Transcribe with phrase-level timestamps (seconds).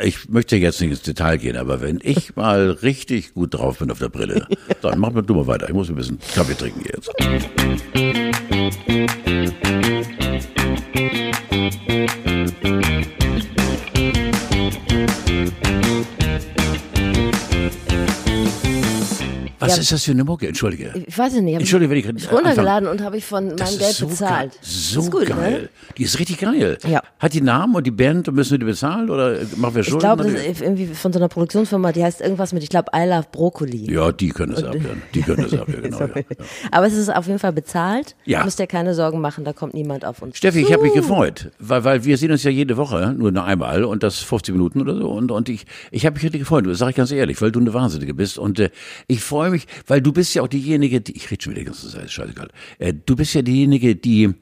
[0.00, 3.90] ich möchte jetzt nicht ins Detail gehen, aber wenn ich mal richtig gut drauf bin
[3.90, 4.46] auf der Brille,
[4.82, 5.68] dann mach mal du mal weiter.
[5.68, 7.10] Ich muss ein bisschen Kaffee trinken jetzt.
[19.76, 20.46] Was ist das für eine Mucke?
[20.48, 20.92] Entschuldige.
[21.06, 21.58] Ich weiß es nicht.
[21.58, 24.52] Entschuldige, wenn ich ich runtergeladen und habe ich von Das meinem Geld so bezahlt.
[24.52, 24.60] Geil.
[24.62, 25.62] So ist gut, geil.
[25.62, 25.68] Ne?
[25.98, 26.78] Die ist richtig geil.
[26.86, 27.02] Ja.
[27.18, 29.86] Hat die Namen und die Band und müssen wir die bezahlen oder machen wir Ich
[29.88, 30.00] Schulden?
[30.00, 33.06] glaube, das ist irgendwie von so einer Produktionsfirma, die heißt irgendwas mit, ich glaube, I
[33.08, 33.92] Love Brokkoli.
[33.92, 35.02] ja, die können es abhören.
[35.14, 35.98] Die können es abhören, genau.
[36.14, 36.22] Ja.
[36.70, 38.14] Aber es ist auf jeden Fall bezahlt.
[38.24, 38.44] Ja.
[38.44, 40.36] Müsst ihr keine Sorgen machen, da kommt niemand auf uns.
[40.36, 43.44] Steffi, ich habe mich gefreut, weil, weil wir sehen uns ja jede Woche, nur noch
[43.44, 46.66] einmal und das 50 Minuten oder so und, und ich, ich habe mich richtig gefreut,
[46.66, 48.70] das sage ich ganz ehrlich, weil du eine Wahnsinnige bist und äh,
[49.06, 51.66] ich freue mich, weil du bist ja auch diejenige, die, ich rede schon wieder die
[51.66, 54.34] ganze scheißegal, äh, du bist ja diejenige, die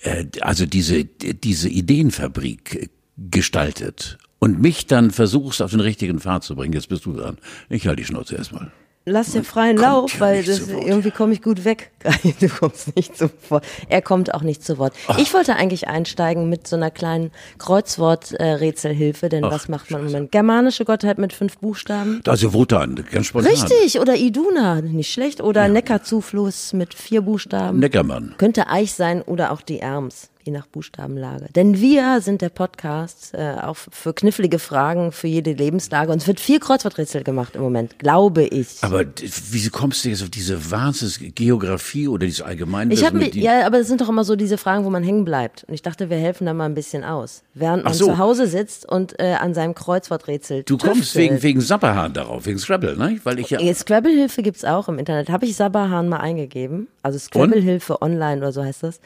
[0.00, 6.56] äh, also diese, diese Ideenfabrik gestaltet und mich dann versuchst auf den richtigen Pfad zu
[6.56, 7.38] bringen, jetzt bist du dran.
[7.68, 8.72] Ich halte die Schnauze erstmal.
[9.06, 11.90] Lass dir freien Lauf, ja weil das, irgendwie komme ich gut weg.
[12.40, 13.64] Du kommst nicht zu Wort.
[13.88, 14.94] Er kommt auch nicht zu Wort.
[15.18, 20.32] Ich wollte eigentlich einsteigen mit so einer kleinen Kreuzwort-Rätselhilfe, denn was macht man im Moment?
[20.32, 22.22] Germanische Gottheit mit fünf Buchstaben.
[22.26, 23.52] Also Wotan, ganz spontan.
[23.52, 25.42] Richtig, oder Iduna, nicht schlecht.
[25.42, 27.78] Oder Neckarzufluss mit vier Buchstaben.
[27.78, 28.34] Neckermann.
[28.38, 31.46] Könnte Eich sein oder auch die Erms, je nach Buchstabenlage.
[31.54, 36.12] Denn wir sind der Podcast äh, auch für knifflige Fragen für jede Lebenslage.
[36.12, 38.82] Und es wird viel Kreuzworträtsel gemacht im Moment, glaube ich.
[38.82, 39.04] Aber
[39.50, 43.02] wieso kommst du jetzt auf diese Wahnsinns-Geografie oder dieses Allgemeinwissen?
[43.02, 45.02] Ich habe mir, mit ja, aber es sind doch immer so diese Fragen, wo man
[45.02, 45.64] hängen bleibt.
[45.64, 47.42] Und ich dachte, wir helfen da mal ein bisschen aus.
[47.54, 48.06] Während man so.
[48.06, 51.24] zu Hause sitzt und äh, an seinem Kreuzworträtsel Du kommst tüftelt.
[51.24, 53.18] wegen, wegen Sapperhahn darauf, wegen Scrabble, ne?
[53.24, 53.74] Weil ich ja.
[53.74, 55.30] Scrabble-Hilfe gibt's auch im Internet.
[55.30, 56.88] Habe ich Sabahan mal eingegeben.
[57.02, 59.00] Also Scrabble-Hilfe online oder so heißt das.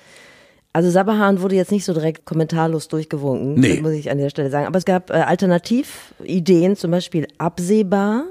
[0.79, 3.73] Also Sabahan wurde jetzt nicht so direkt kommentarlos durchgewunken, Nee.
[3.75, 4.65] das muss ich an der Stelle sagen.
[4.65, 8.27] Aber es gab äh, Alternativideen, zum Beispiel absehbar.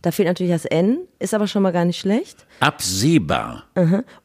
[0.00, 2.46] Da fehlt natürlich das N, ist aber schon mal gar nicht schlecht.
[2.60, 3.64] Absehbar.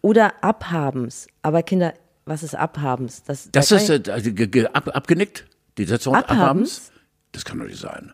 [0.01, 1.27] Oder abhabens.
[1.41, 1.93] Aber Kinder,
[2.23, 3.23] was ist abhabens?
[3.23, 5.45] Das, Das da ist äh, ab, abgenickt?
[5.77, 6.31] Die Sätze Abhabens?
[6.31, 6.91] abhabens?
[7.33, 8.13] Das kann doch nicht sein.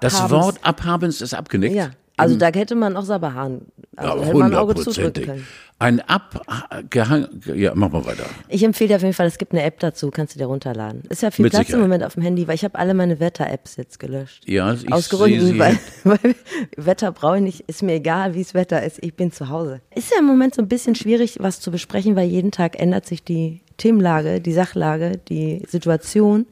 [0.00, 0.30] Das Abhabens.
[0.44, 1.74] Wort abhabens ist abgenickt?
[1.74, 3.62] Ja, also da hätte man auch Sabahan,
[3.96, 5.46] also Ja, hätte man ein Auge zudrücken können.
[5.78, 8.24] Ein abgehang, ja, mach mal weiter.
[8.48, 11.04] Ich empfehle dir auf jeden Fall, es gibt eine App dazu, kannst du dir runterladen.
[11.08, 11.82] Ist ja viel Mit Platz Sicherheit.
[11.82, 14.46] im Moment auf dem Handy, weil ich habe alle meine Wetter-Apps jetzt gelöscht.
[14.46, 16.34] Ja, ich Aus Gründen, weil, weil
[16.76, 19.80] Wetter brauche ich nicht, ist mir egal, wie es Wetter ist, ich bin zu Hause.
[19.94, 23.06] Ist ja im Moment so ein bisschen schwierig, was zu besprechen, weil jeden Tag ändert
[23.06, 26.44] sich die Themenlage, die Sachlage, die Situation.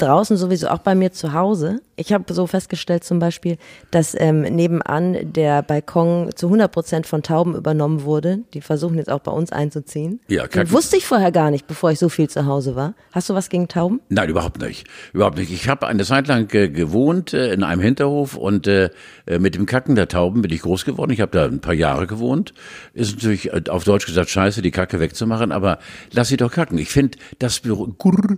[0.00, 1.80] Draußen sowieso, auch bei mir zu Hause.
[1.96, 3.58] Ich habe so festgestellt zum Beispiel,
[3.90, 8.40] dass ähm, nebenan der Balkon zu 100 Prozent von Tauben übernommen wurde.
[8.54, 10.20] Die versuchen jetzt auch bei uns einzuziehen.
[10.28, 10.72] Ja, Das kacken.
[10.72, 12.94] wusste ich vorher gar nicht, bevor ich so viel zu Hause war.
[13.12, 14.00] Hast du was gegen Tauben?
[14.08, 14.86] Nein, überhaupt nicht.
[15.12, 15.52] Überhaupt nicht.
[15.52, 18.88] Ich habe eine Zeit lang äh, gewohnt äh, in einem Hinterhof und äh,
[19.26, 21.10] äh, mit dem Kacken der Tauben bin ich groß geworden.
[21.12, 22.54] Ich habe da ein paar Jahre gewohnt.
[22.94, 25.78] Ist natürlich äh, auf Deutsch gesagt scheiße, die Kacke wegzumachen, aber
[26.12, 26.78] lass sie doch kacken.
[26.78, 28.36] Ich finde das Büro gurr,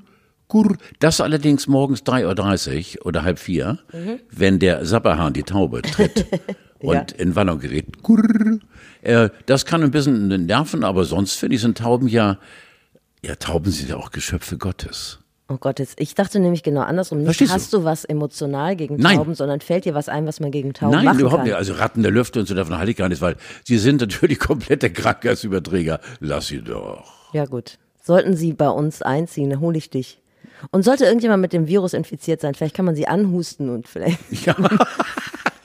[0.52, 3.78] gurr, das allerdings morgens 3.30 Uhr oder halb vier,
[4.30, 6.26] wenn der Sapperhahn die Taube tritt
[6.78, 7.06] und Ja.
[7.16, 8.02] in Wallung gerät.
[8.02, 8.58] Gurr,
[9.00, 12.38] äh, das kann ein bisschen nerven, aber sonst finde ich sind Tauben ja,
[13.24, 15.18] ja, Tauben sind ja auch Geschöpfe Gottes.
[15.48, 17.19] Oh Gott, jetzt, ich dachte nämlich genau andersrum.
[17.19, 17.54] Nicht Verstehst du?
[17.54, 19.16] hast du was emotional gegen Nein.
[19.19, 21.46] Tauben, sondern fällt dir was ein, was man gegen Tauben Nein, machen überhaupt kann.
[21.48, 21.56] nicht.
[21.56, 24.38] Also Ratten der Lüfte und so davon halte ich gar nicht, weil sie sind natürlich
[24.50, 26.00] komplette Krankheitsüberträger.
[26.20, 27.32] Lass sie doch.
[27.34, 27.78] Ja gut.
[28.02, 30.21] Sollten sie bei uns einziehen, dann hole ich dich.
[30.70, 34.18] Und sollte irgendjemand mit dem Virus infiziert sein, vielleicht kann man sie anhusten und vielleicht
[34.46, 34.54] Ja.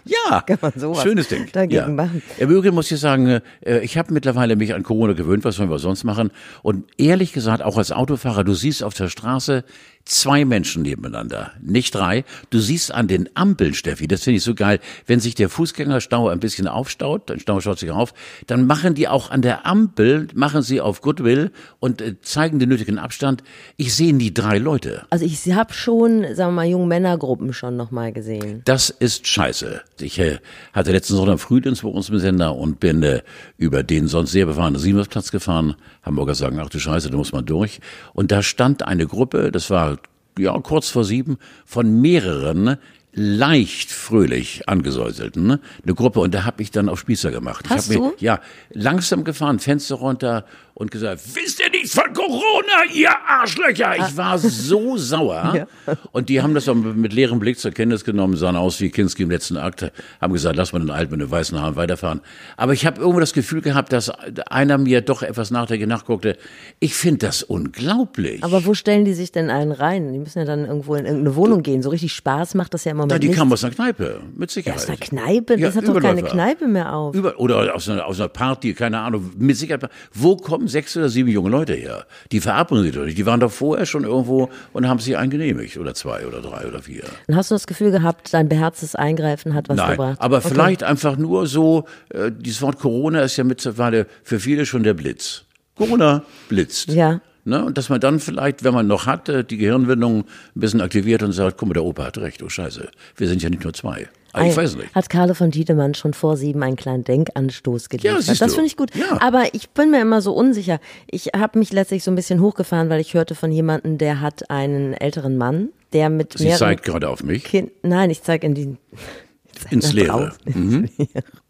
[0.07, 1.47] Ja, Kann man sowas schönes Ding.
[1.51, 1.87] dagegen ja.
[1.87, 2.21] machen.
[2.37, 5.69] Im Übrigen muss ich sagen, äh, ich habe mittlerweile mich an Corona gewöhnt, was sollen
[5.69, 6.31] wir sonst machen?
[6.63, 9.63] Und ehrlich gesagt, auch als Autofahrer, du siehst auf der Straße
[10.07, 12.23] zwei Menschen nebeneinander, nicht drei.
[12.49, 16.29] Du siehst an den Ampeln, Steffi, das finde ich so geil, wenn sich der Fußgängerstau
[16.29, 18.13] ein bisschen aufstaut, der Stau staut sich auf,
[18.47, 22.69] dann machen die auch an der Ampel, machen sie auf Goodwill und äh, zeigen den
[22.69, 23.43] nötigen Abstand.
[23.75, 25.05] Ich sehe nie drei Leute.
[25.09, 28.61] Also ich habe schon, sagen wir mal, jungen Männergruppen schon nochmal gesehen.
[28.65, 29.81] Das ist scheiße.
[29.99, 30.39] Ich äh,
[30.73, 33.21] hatte letzten Sonntag Frühdienst bei uns im Sender und bin äh,
[33.57, 35.75] über den sonst sehr befahrenen Siemnersplatz gefahren.
[36.03, 37.79] Hamburger sagen, ach du Scheiße, da muss man durch.
[38.13, 39.96] Und da stand eine Gruppe, das war
[40.39, 42.77] ja kurz vor sieben, von mehreren
[43.13, 45.59] leicht fröhlich angesäuselten, ne?
[45.83, 47.65] eine Gruppe und da habe ich dann auf Spießer gemacht.
[47.67, 48.09] Hast ich hab du?
[48.09, 48.39] Mir, ja,
[48.69, 50.45] langsam gefahren, Fenster runter
[50.77, 53.95] und gesagt, wisst ihr nichts von Corona, ihr Arschlöcher?
[53.97, 55.67] Ich war so sauer.
[56.11, 59.23] Und die haben das auch mit leerem Blick zur Kenntnis genommen, sahen aus wie Kinski
[59.23, 59.91] im letzten Akt,
[60.21, 62.21] haben gesagt, lass mal den Alten mit den weißen Haaren weiterfahren.
[62.57, 66.37] Aber ich habe irgendwo das Gefühl gehabt, dass einer mir doch etwas nachträglich nachguckte.
[66.79, 68.43] Ich finde das unglaublich.
[68.43, 70.13] Aber wo stellen die sich denn einen rein?
[70.13, 71.81] Die müssen ja dann irgendwo in irgendeine Wohnung gehen.
[71.81, 74.51] So richtig Spaß macht das ja im Moment Na, die kamen aus einer Kneipe, mit
[74.51, 74.77] Sicherheit.
[74.79, 75.55] aus einer Kneipe?
[75.57, 76.21] Ja, Das hat doch keine.
[76.21, 77.15] Kneipe mehr auf.
[77.15, 79.89] Über, oder aus einer, aus einer Party, keine Ahnung, mit Sicherheit.
[80.13, 82.05] Wo kommen sechs oder sieben junge Leute her?
[82.31, 83.17] Die verabreden sie doch nicht.
[83.17, 85.77] Die waren doch vorher schon irgendwo und haben sich einen genehmigt.
[85.77, 87.03] Oder zwei oder drei oder vier.
[87.27, 90.21] Und hast du das Gefühl gehabt, dein beherztes Eingreifen hat was Nein, gebracht?
[90.21, 90.49] aber Okay.
[90.49, 94.93] vielleicht einfach nur so, äh, dieses Wort Corona ist ja mittlerweile für viele schon der
[94.93, 95.43] Blitz.
[95.75, 96.89] Corona blitzt.
[96.89, 97.21] Ja.
[97.45, 97.63] Ne?
[97.63, 100.25] Und dass man dann vielleicht, wenn man noch hat, die Gehirnwindung ein
[100.59, 103.49] bisschen aktiviert und sagt, guck mal, der Opa hat recht, oh Scheiße, wir sind ja
[103.49, 104.09] nicht nur zwei.
[104.37, 104.95] Aber ich weiß nicht.
[104.95, 108.23] Hat Karle von Tiedemann schon vor sieben einen kleinen Denkanstoß geliefert.
[108.23, 108.95] siehst das finde ich gut.
[108.95, 109.21] Ja.
[109.21, 110.79] Aber ich bin mir immer so unsicher.
[111.09, 114.49] Ich habe mich letztlich so ein bisschen hochgefahren, weil ich hörte von jemandem, der hat
[114.49, 117.43] einen älteren Mann, der mit Sie zeigt gerade auf mich.
[117.43, 118.77] Kind, nein, ich zeige in die
[119.69, 120.33] Ins nach Leere.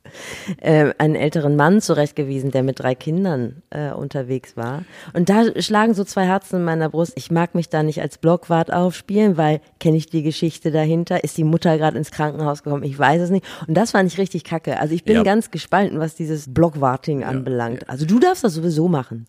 [0.61, 4.83] äh, einen älteren Mann zurechtgewiesen, der mit drei Kindern äh, unterwegs war.
[5.13, 7.13] Und da schlagen so zwei Herzen in meiner Brust.
[7.15, 11.23] Ich mag mich da nicht als Blockwart aufspielen, weil kenne ich die Geschichte dahinter?
[11.23, 12.83] Ist die Mutter gerade ins Krankenhaus gekommen?
[12.83, 13.45] Ich weiß es nicht.
[13.67, 14.79] Und das fand ich richtig kacke.
[14.79, 15.23] Also ich bin Ja.
[15.23, 17.89] ganz gespalten, was dieses Blockwarting anbelangt.
[17.89, 19.27] Also du darfst das sowieso machen.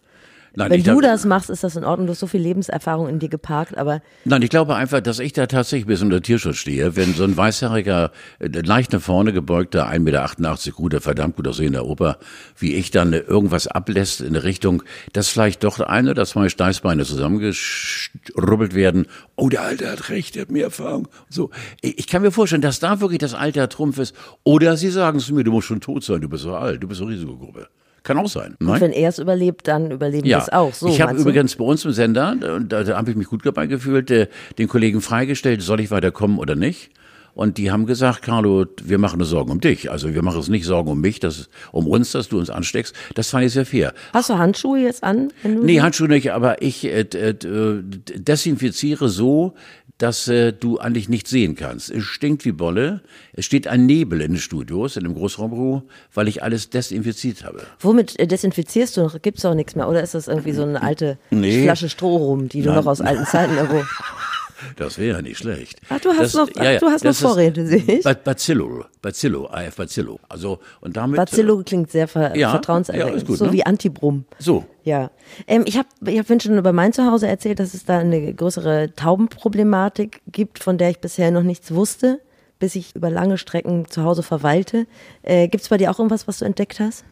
[0.59, 2.09] Nein, Wenn du glaub- das machst, ist das in Ordnung.
[2.09, 5.33] Du hast so viel Lebenserfahrung in dir geparkt, aber Nein, ich glaube einfach, dass ich
[5.33, 6.97] da tatsächlich bis unter Tierschutz stehe.
[6.97, 8.11] Wenn so ein weißhaariger,
[8.41, 12.19] äh, leicht nach vorne gebeugter, 1,88 Meter guter, verdammt gut aussehender Opa,
[12.59, 14.83] wie ich dann irgendwas ablässt in eine Richtung,
[15.13, 19.07] dass vielleicht doch eine oder zwei Steißbeine zusammengerubbelt werden.
[19.37, 21.07] Oh, der Alte hat recht, der hat mehr Erfahrung.
[21.31, 21.51] So.
[21.83, 24.13] Ich kann mir vorstellen, dass da wirklich das Alter Trumpf ist.
[24.43, 26.89] Oder sie sagen zu mir, du musst schon tot sein, du bist so alt, du
[26.89, 27.69] bist eine Risikogruppe.
[28.03, 28.57] Kann auch sein.
[28.61, 28.81] Nein?
[28.81, 30.73] wenn er es überlebt, dann überleben wir es auch.
[30.75, 33.45] So, ich habe übrigens bei uns im Sender, und da, da habe ich mich gut
[33.45, 34.29] dabei gefühlt, äh,
[34.59, 36.91] den Kollegen freigestellt, soll ich weiterkommen oder nicht?
[37.39, 39.93] Und die haben gesagt, Carlo, wir machen uns Sorgen um dich.
[39.93, 42.97] Also wir machen uns nicht Sorgen um mich, dass, um uns, dass du uns ansteckst.
[43.15, 43.95] Das fand ich sehr fair.
[44.13, 45.33] Hast du Handschuhe jetzt an?
[45.45, 47.35] Nee, Handschuhe nicht, aber ich äh, äh,
[47.85, 49.55] desinfiziere so,
[49.99, 51.91] dass äh, du eigentlich nichts sehen kannst.
[51.91, 53.03] Es stinkt wie Bolle.
[53.33, 55.83] Es steht ein Nebel in den Studios, in dem Großraumbüro,
[56.15, 57.63] weil ich alles desinfiziert habe.
[57.81, 59.21] Womit äh, desinfizierst du noch?
[59.21, 59.89] Gibt's auch nichts mehr?
[59.89, 61.65] Oder ist das irgendwie so eine alte Nee.
[61.65, 62.77] Flasche Stroh rum, die du Nein.
[62.79, 63.85] noch aus alten Zeiten irgendwo.
[64.77, 65.81] Das wäre ja nicht schlecht.
[65.89, 68.03] Ach, du hast noch- ach, du hast noch das Vorräte, sehe ich.
[68.05, 70.19] Ba- Bacillo, Bacillo, AF Bacillo.
[70.29, 71.17] Also, und damit.
[71.17, 73.11] Bacillo klingt sehr ver Ja, vertrauenserweckend.
[73.11, 73.53] ja, ist gut, so ne?
[73.53, 74.25] wie Antibrum.
[74.39, 74.65] So.
[74.85, 75.11] Ja.
[75.47, 78.93] Ähm, ich habe ich hab schon über mein Zuhause erzählt, dass es da eine größere
[78.97, 82.21] Taubenproblematik gibt, von der ich bisher noch nichts wusste,
[82.59, 84.87] bis ich über lange Strecken zu Hause verweilte.
[85.23, 87.05] Äh, gibt's bei dir auch irgendwas, was du entdeckt hast?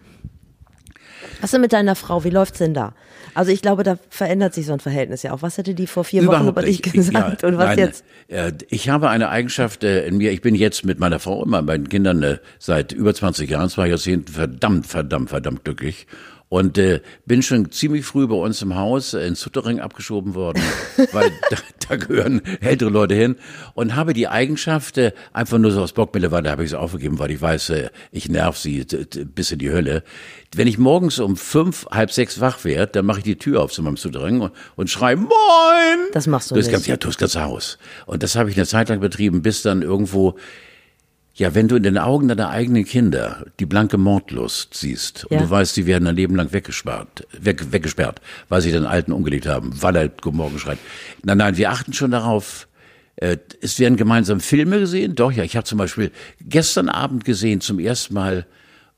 [1.41, 2.25] Was ist denn mit deiner Frau?
[2.25, 2.95] Wie läuft's denn da?
[3.35, 5.43] Also ich glaube, da verändert sich so ein Verhältnis ja auch.
[5.43, 7.43] Was hätte die vor vier Wochen Überhaupt über dich gesagt?
[7.43, 8.05] Ja, und was nein, jetzt?
[8.29, 10.33] Äh, ich habe eine Eigenschaft äh, in mir.
[10.33, 13.89] Ich bin jetzt mit meiner Frau und meinen Kindern äh, seit über 20 Jahren, zwei
[13.89, 16.07] Jahrzehnten verdammt, verdammt, verdammt glücklich.
[16.49, 20.63] Und äh, bin schon ziemlich früh bei uns im Haus äh, in Suttering abgeschoben worden,
[21.13, 21.57] weil da,
[21.89, 23.35] da gehören ältere Leute hin
[23.75, 27.19] und habe die Eigenschaft, äh, einfach nur so aus Bock, mittlerweile habe ich es aufgegeben,
[27.19, 28.87] weil ich weiß, äh, ich nerv sie
[29.35, 30.05] bis in die Hölle.
[30.55, 33.73] Wenn ich morgens um fünf, halb sechs wach werde, dann mache ich die Tür auf
[33.73, 35.29] zu meinem Suttering und, und schreie Moin!
[36.13, 36.73] Das machst du das nicht.
[36.73, 37.79] Ganze, ja, durchs ganze Haus.
[38.07, 40.37] Und das habe ich eine Zeit lang betrieben, bis dann irgendwo
[41.39, 45.43] ja, wenn du in den Augen deiner eigenen Kinder die blanke Mordlust siehst und Ja.
[45.43, 49.47] du weißt, sie werden ein Leben lang weggesperrt, weg, weggesperrt, weil sie den Alten umgelegt
[49.47, 50.79] haben, weil er Guten Morgen schreit.
[51.23, 52.67] Nein, nein, wir achten schon darauf,
[53.17, 55.15] äh, es werden gemeinsam Filme gesehen.
[55.15, 56.11] Doch, ja, ich habe zum Beispiel
[56.41, 58.47] gestern Abend gesehen zum ersten Mal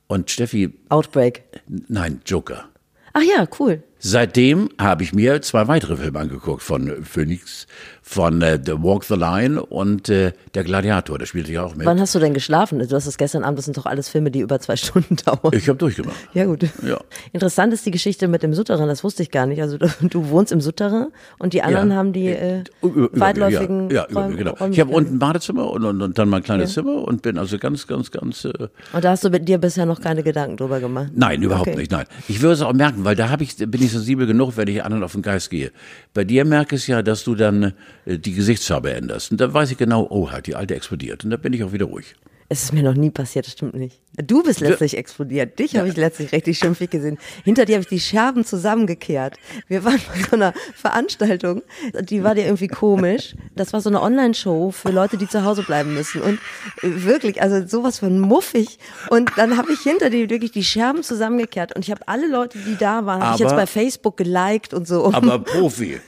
[0.07, 1.43] und Steffi, Outbreak.
[1.89, 2.69] nein, Joker.
[3.15, 3.83] Ach ja, cool.
[4.01, 7.67] Seitdem habe ich mir zwei weitere Filme angeguckt von Phoenix,
[8.11, 11.87] von äh, The Walk the Line und äh, Der Gladiator, der spielte ja auch mit.
[11.87, 12.79] Wann hast du denn geschlafen?
[12.79, 15.53] Du hast es gestern Abend, das sind doch alles Filme, die über zwei Stunden dauern.
[15.53, 16.17] Ich habe durchgemacht.
[16.33, 16.65] Ja, gut.
[16.87, 16.99] Ja.
[17.35, 19.61] Interessant ist die Geschichte mit dem Souterrain, das wusste ich gar nicht.
[19.61, 21.97] Also du, du wohnst im Souterrain und die anderen Ja.
[21.97, 24.55] haben die äh, Über- über mir, weitläufigen ja, ja, über Räum- genau.
[24.71, 27.59] Ich habe unten ein Badezimmer und, und, und dann mein kleines Zimmer und bin also
[27.59, 28.45] ganz, ganz, ganz.
[28.47, 28.53] Äh,
[28.95, 31.09] Und da hast du mit dir bisher noch keine Gedanken drüber gemacht?
[31.15, 31.77] nein, überhaupt Okay.
[31.77, 31.91] nicht.
[31.91, 34.69] Nein, ich würde es auch merken, weil da habe ich bin ich sensibel genug, wenn
[34.69, 35.73] ich anderen auf den Geist gehe.
[36.15, 37.73] Bei dir merke ich ja, dass du dann äh,
[38.07, 41.37] die Gesichtsfarbe änderst und da weiß ich genau, oh, hat die alte explodiert und da
[41.37, 42.15] bin ich auch wieder ruhig.
[42.51, 44.01] Es ist mir noch nie passiert, das stimmt nicht.
[44.17, 45.59] Du bist letztlich explodiert.
[45.59, 47.19] Dich habe ich letztlich richtig schimpfig gesehen.
[47.45, 49.37] Hinter dir habe ich die Scherben zusammengekehrt.
[49.69, 51.61] Wir waren bei so einer Veranstaltung,
[52.01, 53.35] die war dir irgendwie komisch.
[53.55, 56.23] Das war so eine Online-Show für Leute, die zu Hause bleiben müssen.
[56.23, 56.41] Und
[56.81, 58.79] wirklich, also sowas von muffig.
[59.11, 61.77] Und dann habe ich hinter dir wirklich die Scherben zusammengekehrt.
[61.77, 64.89] Und ich habe alle Leute, die da waren, habe ich jetzt bei Facebook geliked und
[64.89, 65.13] so.
[65.13, 66.01] Aber Profi.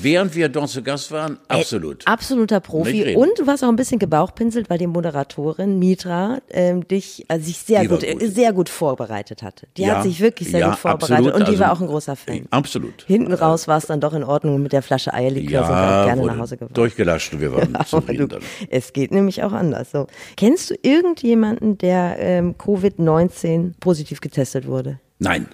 [0.00, 2.02] Während wir dort zu Gast waren, absolut.
[2.06, 3.14] Äh, absoluter Profi.
[3.16, 7.58] Und du warst auch ein bisschen gebauchpinselt, weil die Moderatorin Mitra ähm, dich also sich
[7.58, 9.66] sehr gut, gut, sehr gut vorbereitet hatte.
[9.76, 11.34] Die ja, hat sich wirklich sehr ja, gut vorbereitet absolut.
[11.34, 12.46] und die also, war auch ein großer Fan.
[12.50, 13.04] Absolut.
[13.06, 16.04] Hinten raus war es dann doch in Ordnung mit der Flasche Eierlikör, ja, sind wir
[16.04, 16.74] gerne nach Hause gefahren.
[16.74, 18.38] Durchgelascht und wir waren ja, zufrieden du,
[18.70, 19.90] Es geht nämlich auch anders.
[19.90, 20.06] So.
[20.36, 25.00] Kennst du irgendjemanden, der ähm, Covid-19 positiv getestet wurde?
[25.18, 25.48] Nein.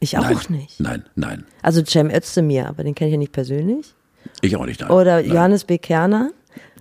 [0.00, 0.80] Ich auch nein, nicht.
[0.80, 1.44] Nein, nein.
[1.62, 3.94] Also Cem Özdemir, aber den kenne ich ja nicht persönlich.
[4.42, 4.90] Ich auch nicht, nein.
[4.90, 5.30] Oder nein.
[5.30, 5.78] Johannes B.
[5.78, 6.30] Kerner.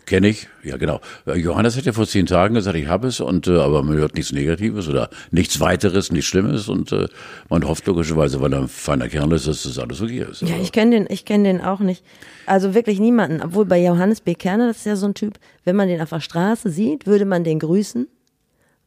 [0.05, 1.01] Kenne ich, ja genau.
[1.25, 4.13] Johannes hat ja vor zehn Tagen gesagt, ich habe es, und äh, aber man hört
[4.13, 7.07] nichts Negatives oder nichts weiteres, nichts Schlimmes und äh,
[7.49, 10.43] man hofft logischerweise, weil er ein feiner Kerl ist, dass das alles okay ist.
[10.43, 12.05] Ja, also ich kenne den, ich kenne den auch nicht.
[12.45, 13.41] Also wirklich niemanden.
[13.41, 14.35] Obwohl bei Johannes B.
[14.35, 17.25] Kerner, das ist ja so ein Typ, wenn man den auf der Straße sieht, würde
[17.25, 18.07] man den grüßen,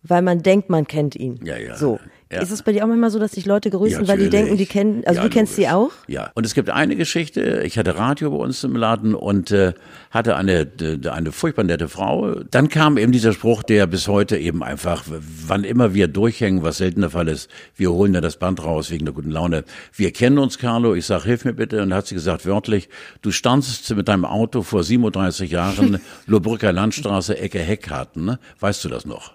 [0.04, 1.40] weil man denkt, man kennt ihn.
[1.44, 1.76] Ja, ja.
[1.76, 1.98] So.
[2.30, 2.42] Ja.
[2.42, 4.58] Ist es bei dir auch manchmal so, dass sich Leute grüßen, ja, weil die denken,
[4.58, 5.92] die kennen, also ja, du kennst die auch?
[6.08, 9.72] Ja, und es gibt eine Geschichte, ich hatte Radio bei uns im Laden und äh,
[10.10, 10.70] hatte eine,
[11.10, 12.40] eine furchtbar nette Frau.
[12.50, 16.78] Dann kam eben dieser Spruch, der bis heute eben einfach, wann immer wir durchhängen, was
[16.78, 19.64] selten der Fall ist, wir holen da das Band raus wegen der guten Laune.
[19.94, 21.82] Wir kennen uns, Carlo, ich sag, hilf mir bitte.
[21.82, 22.90] Und hat sie gesagt, wörtlich,
[23.22, 28.38] du standst mit deinem Auto vor 37 Jahren, Lobrücker Landstraße, Ecke Heckkarten, ne?
[28.60, 29.32] Weißt du das noch?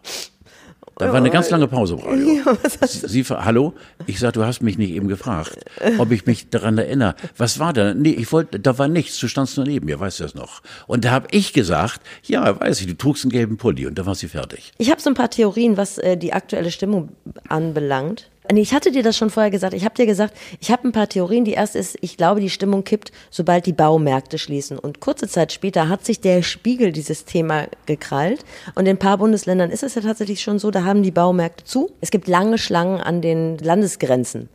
[0.98, 2.28] Da war eine ganz lange Pause im Radio.
[2.46, 3.74] Ja, Sie, Sie, hallo?
[4.06, 5.58] Ich sag, du hast mich nicht eben gefragt,
[5.98, 7.16] ob ich mich daran erinnere.
[7.38, 7.94] Was war da?
[7.94, 9.18] Nee, ich wollte, da war nichts.
[9.20, 10.62] Du standst nur neben mir, weißt du das noch?
[10.88, 14.06] Und da habe ich gesagt, ja, weiß ich, du trugst einen gelben Pulli und da
[14.06, 14.72] war sie fertig.
[14.78, 17.10] Ich habe so ein paar Theorien, was äh, die aktuelle Stimmung
[17.50, 18.30] anbelangt.
[18.52, 19.74] Ich hatte dir das schon vorher gesagt.
[19.74, 21.46] Ich habe dir gesagt, ich habe ein paar Theorien.
[21.46, 24.78] Die erste ist, ich glaube, die Stimmung kippt, sobald die Baumärkte schließen.
[24.78, 28.44] Und kurze Zeit später hat sich der Spiegel dieses Thema gekrallt.
[28.76, 31.64] Und in ein paar Bundesländern ist es ja tatsächlich schon so, da haben die Baumärkte
[31.64, 31.92] zu.
[32.02, 34.50] Es gibt lange Schlangen an den Landesgrenzen.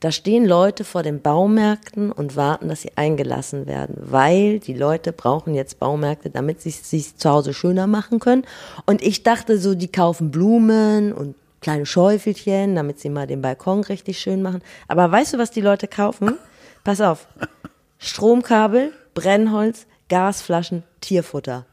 [0.00, 5.12] Da stehen Leute vor den Baumärkten und warten, dass sie eingelassen werden, weil die Leute
[5.12, 8.44] brauchen jetzt Baumärkte, damit sie es sich zu Hause schöner machen können.
[8.84, 13.82] Und ich dachte so, die kaufen Blumen und kleine Schäufelchen, damit sie mal den Balkon
[13.82, 14.60] richtig schön machen.
[14.86, 16.34] Aber weißt du, was die Leute kaufen?
[16.84, 17.26] Pass auf.
[17.98, 21.64] Stromkabel, Brennholz, Gasflaschen, Tierfutter.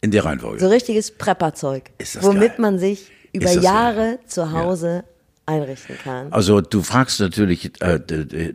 [0.00, 0.60] In der Reihenfolge.
[0.60, 1.90] So richtiges Prepperzeug.
[2.20, 2.60] Womit geil.
[2.60, 4.18] man sich über Jahre geil.
[4.26, 5.04] zu Hause
[5.46, 6.32] einrichten kann.
[6.32, 7.98] Also du fragst natürlich äh,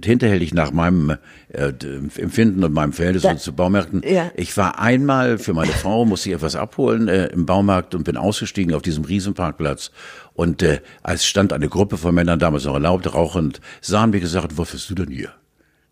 [0.03, 1.17] hinterhältig nach meinem
[1.49, 1.73] äh,
[2.17, 4.01] Empfinden und meinem Verhältnis da, zu Baumärkten.
[4.07, 4.31] Ja.
[4.35, 8.17] Ich war einmal für meine Frau, musste ich etwas abholen äh, im Baumarkt und bin
[8.17, 9.91] ausgestiegen auf diesem Riesenparkplatz.
[10.35, 14.57] Und äh, als stand eine Gruppe von Männern damals noch erlaubt, rauchend, sahen mir gesagt,
[14.57, 15.31] was bist du denn hier?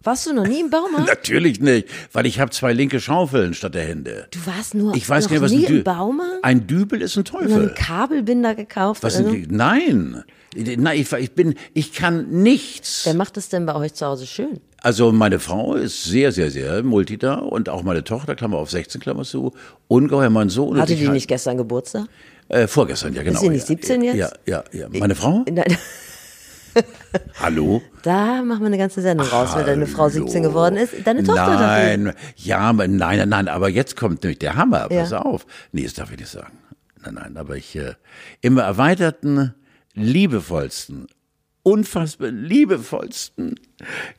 [0.03, 1.07] Warst du noch nie im Baumarkt?
[1.07, 4.27] Natürlich nicht, weil ich habe zwei linke Schaufeln statt der Hände.
[4.31, 6.43] Du warst nur ich weiß noch nicht, was nie ein im Baumarkt?
[6.43, 7.53] Ein Dübel ist ein Teufel.
[7.53, 9.01] Einen Kabelbinder gekauft?
[9.01, 9.47] Was sind die?
[9.49, 10.23] Nein.
[10.55, 13.05] Nein, ich, ich bin, ich kann nichts.
[13.05, 14.59] Wer macht es denn bei euch zu Hause schön?
[14.81, 18.99] Also meine Frau ist sehr, sehr, sehr multida und auch meine Tochter, Klammer auf 16,
[18.99, 19.53] Klammer zu,
[19.87, 20.77] ungeheuer mein Sohn.
[20.79, 22.07] Hatte die nicht gestern Geburtstag?
[22.49, 23.35] Äh, vorgestern, ja genau.
[23.35, 24.39] Ist sie nicht 17 ja, jetzt?
[24.45, 24.99] Ja, ja, ja.
[24.99, 25.45] Meine Frau?
[25.49, 25.77] Nein.
[27.39, 27.81] Hallo?
[28.01, 29.59] Da machen wir eine ganze Sendung raus, Hallo.
[29.59, 30.93] wenn deine Frau 17 geworden ist.
[31.05, 32.19] Deine Tochter Nein, dafür.
[32.37, 35.21] ja, nein, nein, nein, aber jetzt kommt nämlich der Hammer, pass ja.
[35.21, 35.45] auf.
[35.71, 36.57] Nee, das darf ich nicht sagen.
[37.03, 37.93] Nein, nein, aber ich, äh,
[38.41, 39.53] im erweiterten,
[39.93, 41.07] liebevollsten,
[41.61, 43.59] unfassbar liebevollsten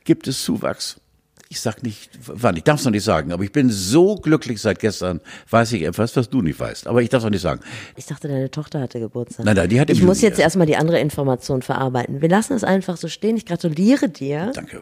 [0.03, 1.01] gibt es Zuwachs
[1.49, 4.59] ich sag nicht, wann, ich darf es noch nicht sagen, aber ich bin so glücklich
[4.61, 6.87] seit gestern, weiß ich etwas, was du nicht weißt.
[6.87, 7.61] Aber ich darf es noch nicht sagen.
[7.95, 9.45] Ich dachte, deine Tochter hatte Geburtstag.
[9.45, 12.21] Nein, nein, die hat Ich muss jetzt erstmal die andere Information verarbeiten.
[12.21, 13.37] Wir lassen es einfach so stehen.
[13.37, 14.51] Ich gratuliere dir.
[14.55, 14.81] Danke.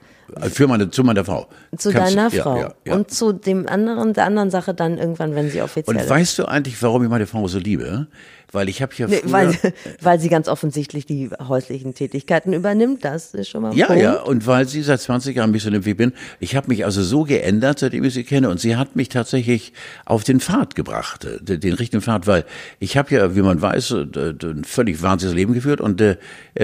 [0.52, 1.48] Für meine, zu meiner Frau.
[1.78, 2.58] Zu Kannst, deiner Frau.
[2.58, 2.96] Ja, ja.
[2.96, 6.46] Und zu dem anderen, der anderen Sache dann irgendwann, wenn sie offiziell Und weißt du
[6.46, 8.08] eigentlich, warum ich meine Frau so liebe?
[8.54, 9.58] Weil ich habe ja nee, weil,
[10.02, 14.02] weil sie ganz offensichtlich die häuslichen Tätigkeiten übernimmt, das ist schon mal Ja, Punkt.
[14.02, 16.68] ja, und weil sie seit 20 Jahren mich so nimmt wie ich bin, ich habe
[16.68, 19.74] mich also so geändert, seitdem ich sie kenne und sie hat mich tatsächlich
[20.06, 22.46] auf den Pfad gebracht, äh, den, den richtigen Pfad, weil
[22.80, 26.18] ich habe ja, wie man weiß, äh, ein völlig wahnsinniges Leben geführt und äh,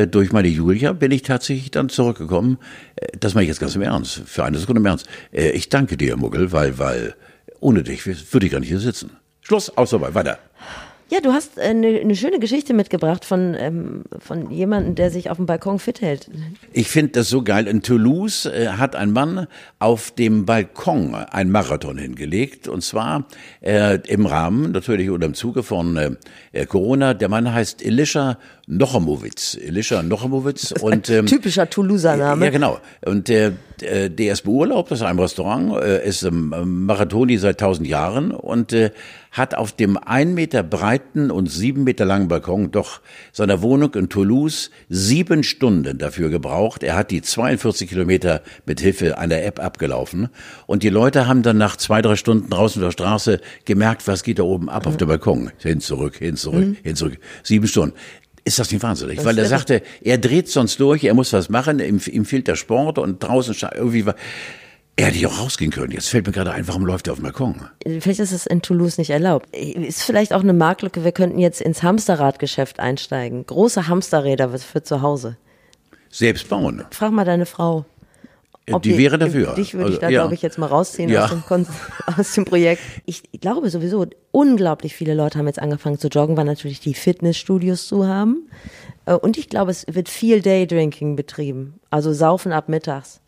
[0.08, 2.60] durch meine Julia bin ich tatsächlich dann zurückgekommen.
[3.20, 5.08] Das mache ich jetzt ganz im Ernst, für eine Sekunde im Ernst.
[5.32, 7.16] Ich danke dir, Muggel, weil, weil
[7.60, 9.12] ohne dich würde ich gar nicht hier sitzen.
[9.42, 10.38] Schluss, aus dabei, weiter.
[11.12, 15.38] Ja, du hast eine, eine schöne Geschichte mitgebracht von, ähm, von jemandem, der sich auf
[15.38, 16.30] dem Balkon fit hält.
[16.72, 17.66] Ich finde das so geil.
[17.68, 19.48] In Toulouse äh, hat ein Mann
[19.80, 22.68] auf dem Balkon einen Marathon hingelegt.
[22.68, 23.26] Und zwar
[23.62, 26.18] äh, im Rahmen, natürlich oder im Zuge von
[26.52, 27.16] äh, Corona.
[27.16, 28.38] Der Mann heißt Elisha
[28.72, 29.58] Nochomowitz.
[29.60, 30.72] Elisha Nochomowitz.
[30.82, 32.46] Und, ähm, Typischer Toulouser Name.
[32.46, 32.80] Ja, genau.
[33.04, 38.32] Und äh, der ist beurlaubt aus einem Restaurant, äh, ist im Marathoni seit tausend Jahren
[38.32, 38.92] und äh,
[39.32, 44.10] hat auf dem ein Meter breiten und sieben Meter langen Balkon doch seiner Wohnung in
[44.10, 46.84] Toulouse sieben Stunden dafür gebraucht.
[46.84, 50.30] Er hat die 42 Kilometer mit Hilfe einer App abgelaufen
[50.66, 54.24] und die Leute haben dann nach zwei, drei Stunden draußen auf der Straße gemerkt, was
[54.24, 54.90] geht da oben ab mhm.
[54.90, 55.52] auf dem Balkon.
[55.60, 56.78] Hin, zurück, hin, zurück, mhm.
[56.82, 57.18] hin, zurück.
[57.44, 57.96] Sieben Stunden.
[58.44, 59.18] Ist das nicht wahnsinnig?
[59.18, 62.48] Das Weil er sagte, er dreht sonst durch, er muss was machen, ihm, ihm fehlt
[62.48, 64.16] der Sport und draußen irgendwie war.
[64.96, 65.92] Er hätte ja auch rausgehen können.
[65.92, 67.62] Jetzt fällt mir gerade ein, warum läuft er auf dem Balkon?
[67.86, 69.48] Vielleicht ist es in Toulouse nicht erlaubt.
[69.56, 73.46] Ist vielleicht auch eine Marktlücke, wir könnten jetzt ins Hamsterradgeschäft einsteigen.
[73.46, 75.38] Große Hamsterräder für zu Hause.
[76.10, 76.84] Selbst bauen.
[76.92, 77.86] Frag mal deine Frau.
[78.74, 79.54] Ob die, die wäre dafür.
[79.56, 80.22] Dich würde also, ich da, ja.
[80.22, 81.26] glaube ich, jetzt mal rausziehen ja.
[81.26, 81.44] aus, dem
[82.18, 82.82] aus, dem Projekt.
[83.06, 87.88] Ich glaube sowieso, unglaublich viele Leute haben jetzt angefangen zu joggen, weil natürlich die Fitnessstudios
[87.88, 88.50] zu haben.
[89.06, 91.80] Äh, und ich glaube, es wird viel Daydrinking betrieben.
[91.90, 93.22] Also saufen ab mittags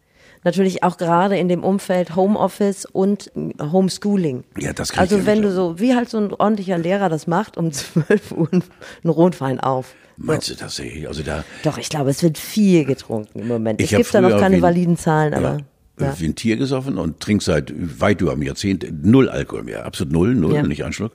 [0.44, 3.32] natürlich auch gerade in dem Umfeld Homeoffice und
[3.62, 4.44] Homeschooling.
[4.58, 7.58] Ja, das kann Also wenn du so, wie halt so ein ordentlicher Lehrer das macht,
[7.58, 8.64] um 12 Uhr einen
[9.06, 9.94] Rotwein auf.
[10.24, 10.82] Meinst du das?
[11.08, 13.82] Also da Doch, ich glaube, es wird viel getrunken im Moment.
[13.82, 15.58] Ich es gibt da noch keine validen Zahlen, aber.
[15.58, 15.66] Ja
[16.02, 16.20] ja.
[16.20, 19.86] wie ein Tier gesoffen und trinke seit weit über einem Jahrzehnt null Alkohol mehr.
[19.86, 20.64] Absolut null, null, ja.
[20.64, 21.14] nicht ein Schluck.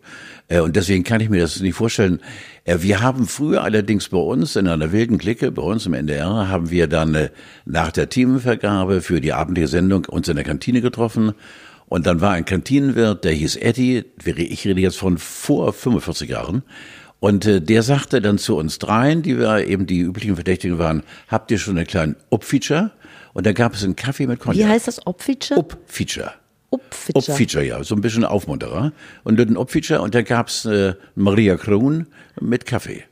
[0.49, 2.21] Äh, und deswegen kann ich mir das nicht vorstellen.
[2.65, 6.49] Äh, wir haben früher allerdings bei uns in einer wilden Clique, bei uns im NDR,
[6.49, 7.31] haben wir dann äh,
[7.65, 11.33] nach der Teamvergabe für die abendliche Sendung uns in der Kantine getroffen.
[11.89, 16.65] Und dann war ein Kantinenwirt, der hieß Eddie, ich rede jetzt von vor 45 Jahren.
[17.27, 21.03] Und äh, der sagte dann zu uns dreien, die wir eben die üblichen Verdächtigen waren,
[21.27, 22.93] habt ihr schon einen kleinen Up-Feature?
[23.33, 24.57] Und da gab es einen Kaffee mit Cognac.
[24.57, 25.05] Wie heißt das?
[25.09, 25.59] Op-Feature?
[25.59, 26.35] Op-Feature.
[26.71, 27.33] Op-Feature.
[27.33, 27.83] Op-Feature, ja.
[27.83, 28.93] So ein bisschen Aufmunterer.
[29.25, 32.07] Und ein Op-Feature und da gab's äh, Maria Kron
[32.41, 33.03] mit Kaffee.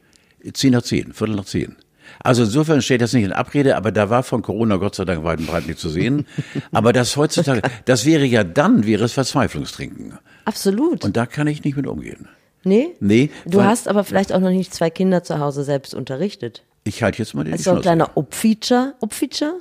[0.53, 1.75] Zehn nach zehn, Viertel nach zehn.
[2.23, 5.25] Also insofern steht das nicht in Abrede, aber da war von Corona Gott sei Dank
[5.25, 6.25] weit und breit nicht zu sehen.
[6.71, 10.21] aber das heutzutage, das wäre ja dann, wäre es Verzweiflungstrinken.
[10.45, 11.03] Absolut.
[11.05, 12.29] Und da kann ich nicht mit umgehen.
[12.65, 12.95] Nee?
[13.01, 13.31] Nee.
[13.47, 16.65] Du hast aber vielleicht auch noch nicht zwei Kinder zu Hause selbst unterrichtet.
[16.85, 18.95] Ich halte jetzt mal den Also ein kleiner Up-Feature.
[19.01, 19.55] Up-Feature?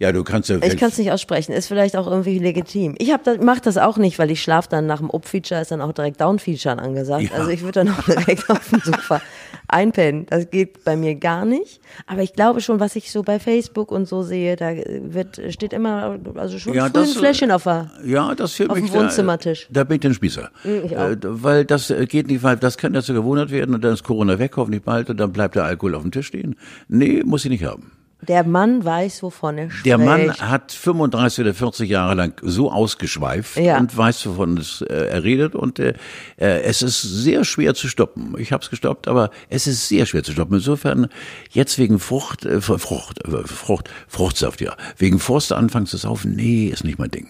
[0.00, 0.56] Ja, du kannst ja.
[0.62, 1.52] Ich kann es nicht aussprechen.
[1.52, 2.94] Ist vielleicht auch irgendwie legitim.
[2.96, 5.72] Ich hab das, mach das auch nicht, weil ich schlafe dann nach dem Up-Feature ist
[5.72, 7.24] dann auch direkt Down-Feature angesagt.
[7.24, 7.32] Ja.
[7.32, 9.20] Also ich würde dann auch direkt auf dem Sofa
[9.68, 10.24] einpennen.
[10.24, 11.82] Das geht bei mir gar nicht.
[12.06, 15.74] Aber ich glaube schon, was ich so bei Facebook und so sehe, da wird steht
[15.74, 19.66] immer also schon ja, das, ein Fläschchen auf, der, ja, das auf dem Wohnzimmertisch.
[19.70, 20.50] Da, da bin ich den Spießer.
[20.64, 21.10] Mhm, ich auch.
[21.10, 23.92] Äh, weil das äh, geht nicht, weil das kann ja so gewohnt werden und dann
[23.92, 26.56] ist Corona weg, hoffentlich bald und dann bleibt der Alkohol auf dem Tisch stehen.
[26.88, 27.92] Nee, muss ich nicht haben.
[28.28, 29.86] Der Mann weiß, wovon er spricht.
[29.86, 33.78] Der Mann hat 35 oder 40 Jahre lang so ausgeschweift ja.
[33.78, 35.54] und weiß, wovon es, äh, er redet.
[35.54, 35.94] Und äh,
[36.36, 38.34] äh, es ist sehr schwer zu stoppen.
[38.38, 40.56] Ich habe es gestoppt, aber es ist sehr schwer zu stoppen.
[40.56, 41.08] Insofern
[41.50, 44.76] jetzt wegen Frucht, äh, Frucht, äh, Frucht, Fruchtsaft, ja.
[44.98, 47.28] Wegen Forst anfangen zu saufen, nee, ist nicht mein Ding.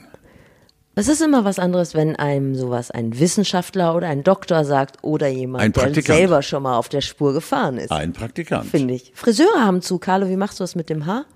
[0.96, 5.29] Es ist immer was anderes, wenn einem sowas ein Wissenschaftler oder ein Doktor sagt oder
[5.29, 7.90] jemand, der selber schon mal auf der Spur gefahren ist.
[7.92, 8.66] Ein Praktikant.
[8.66, 9.12] Finde ich.
[9.14, 9.98] Friseure haben zu.
[9.98, 11.26] Carlo, wie machst du das mit dem Haar?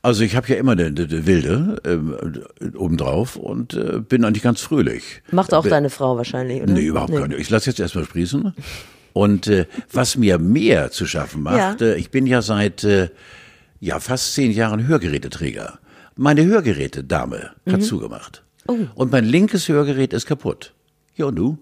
[0.00, 4.60] Also ich habe ja immer eine, eine wilde äh, obendrauf und äh, bin eigentlich ganz
[4.60, 5.22] fröhlich.
[5.30, 6.72] Macht auch bin, deine Frau wahrscheinlich, oder?
[6.72, 7.20] Nee, überhaupt nee.
[7.20, 7.36] keine.
[7.36, 8.52] Ich lasse jetzt erstmal sprießen.
[9.14, 11.86] Und äh, was mir mehr zu schaffen macht, ja.
[11.86, 13.08] äh, ich bin ja seit äh,
[13.80, 15.78] ja fast zehn Jahren Hörgeräteträger.
[16.16, 17.80] Meine Hörgeräte-Dame hat mhm.
[17.80, 18.43] zugemacht.
[18.68, 18.78] Oh.
[18.94, 20.72] Und mein linkes Hörgerät ist kaputt.
[21.16, 21.58] Ja, und du?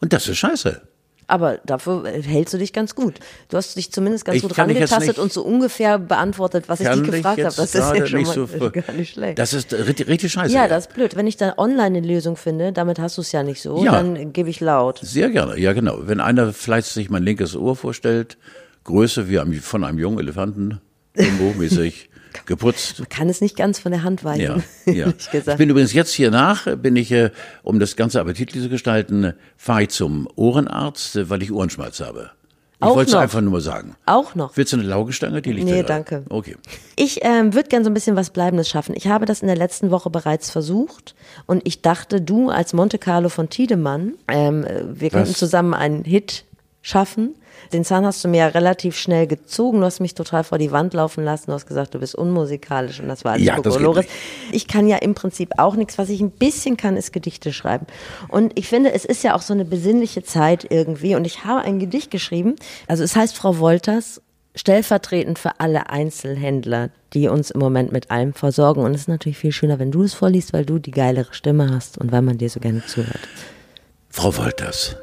[0.00, 0.82] Und das ist scheiße.
[1.28, 3.14] Aber dafür hältst du dich ganz gut.
[3.48, 7.04] Du hast dich zumindest ganz ich gut rangetastet und so ungefähr beantwortet, was ich dich
[7.04, 7.54] gefragt habe.
[7.56, 9.38] Das ist ja schon mal, so gar nicht schlecht.
[9.38, 10.52] Das ist richtig, richtig scheiße.
[10.52, 11.16] Ja, das ist blöd.
[11.16, 13.92] Wenn ich dann online eine Lösung finde, damit hast du es ja nicht so, ja.
[13.92, 14.98] dann gebe ich laut.
[15.02, 16.00] Sehr gerne, ja genau.
[16.02, 18.36] Wenn einer vielleicht sich mein linkes Ohr vorstellt,
[18.84, 20.80] Größe wie von einem jungen Elefanten,
[21.14, 22.10] irgendwo mäßig,
[22.46, 22.98] geputzt.
[22.98, 24.62] Man kann es nicht ganz von der Hand weisen.
[24.86, 25.12] Ja, ja.
[25.32, 27.30] ich bin übrigens jetzt hier nach, bin ich, äh,
[27.62, 32.30] um das Ganze appetitlich zu gestalten, fahre ich zum Ohrenarzt, äh, weil ich Ohrenschmalz habe.
[32.82, 33.94] Ich wollte es einfach nur mal sagen.
[34.06, 34.56] Auch noch.
[34.56, 35.40] Willst du eine Laugestange?
[35.40, 36.24] Die liegt Nee, da danke.
[36.28, 36.56] Okay.
[36.96, 38.94] Ich ähm, würde gerne so ein bisschen was Bleibendes schaffen.
[38.96, 41.14] Ich habe das in der letzten Woche bereits versucht
[41.46, 46.44] und ich dachte, du als Monte Carlo von Tiedemann, ähm, wir könnten zusammen einen Hit
[46.82, 47.36] schaffen.
[47.72, 49.80] Den Zahn hast du mir ja relativ schnell gezogen.
[49.80, 51.46] Du hast mich total vor die Wand laufen lassen.
[51.46, 54.06] Du hast gesagt, du bist unmusikalisch und das war alles Ja, Kokolores.
[54.50, 55.96] Ich kann ja im Prinzip auch nichts.
[55.96, 57.86] Was ich ein bisschen kann, ist Gedichte schreiben.
[58.28, 61.14] Und ich finde, es ist ja auch so eine besinnliche Zeit irgendwie.
[61.14, 62.56] Und ich habe ein Gedicht geschrieben.
[62.88, 64.20] Also es heißt Frau Wolters,
[64.54, 68.82] stellvertretend für alle Einzelhändler, die uns im Moment mit allem versorgen.
[68.82, 71.72] Und es ist natürlich viel schöner, wenn du es vorliest, weil du die geilere Stimme
[71.72, 73.20] hast und weil man dir so gerne zuhört.
[74.10, 74.96] Frau Wolters,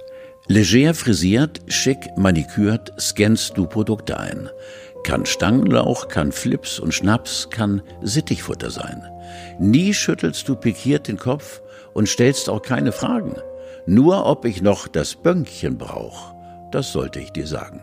[0.49, 4.49] leger frisiert, schick manikürt, scannst du Produkte ein.
[5.03, 9.03] Kann Stangenlauch, kann Flips und Schnaps, kann Sittichfutter sein.
[9.59, 11.61] Nie schüttelst du pikiert den Kopf
[11.93, 13.35] und stellst auch keine Fragen.
[13.85, 16.33] Nur ob ich noch das Bönkchen brauch,
[16.71, 17.81] das sollte ich dir sagen.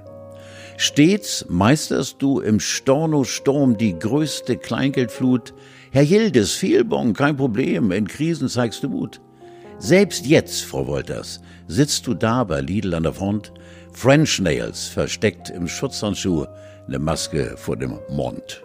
[0.77, 5.55] Stets meisterst du im Storno-Sturm die größte Kleingeldflut.
[5.91, 9.21] Herr Yildiz, Fehlbon, kein Problem, in Krisen zeigst du Mut.
[9.79, 13.53] Selbst jetzt, Frau Wolters, sitzt du da bei Lidl an der Front,
[13.93, 16.47] French Nails versteckt im Schutzhandschuh,
[16.87, 18.63] eine Maske vor dem Mond.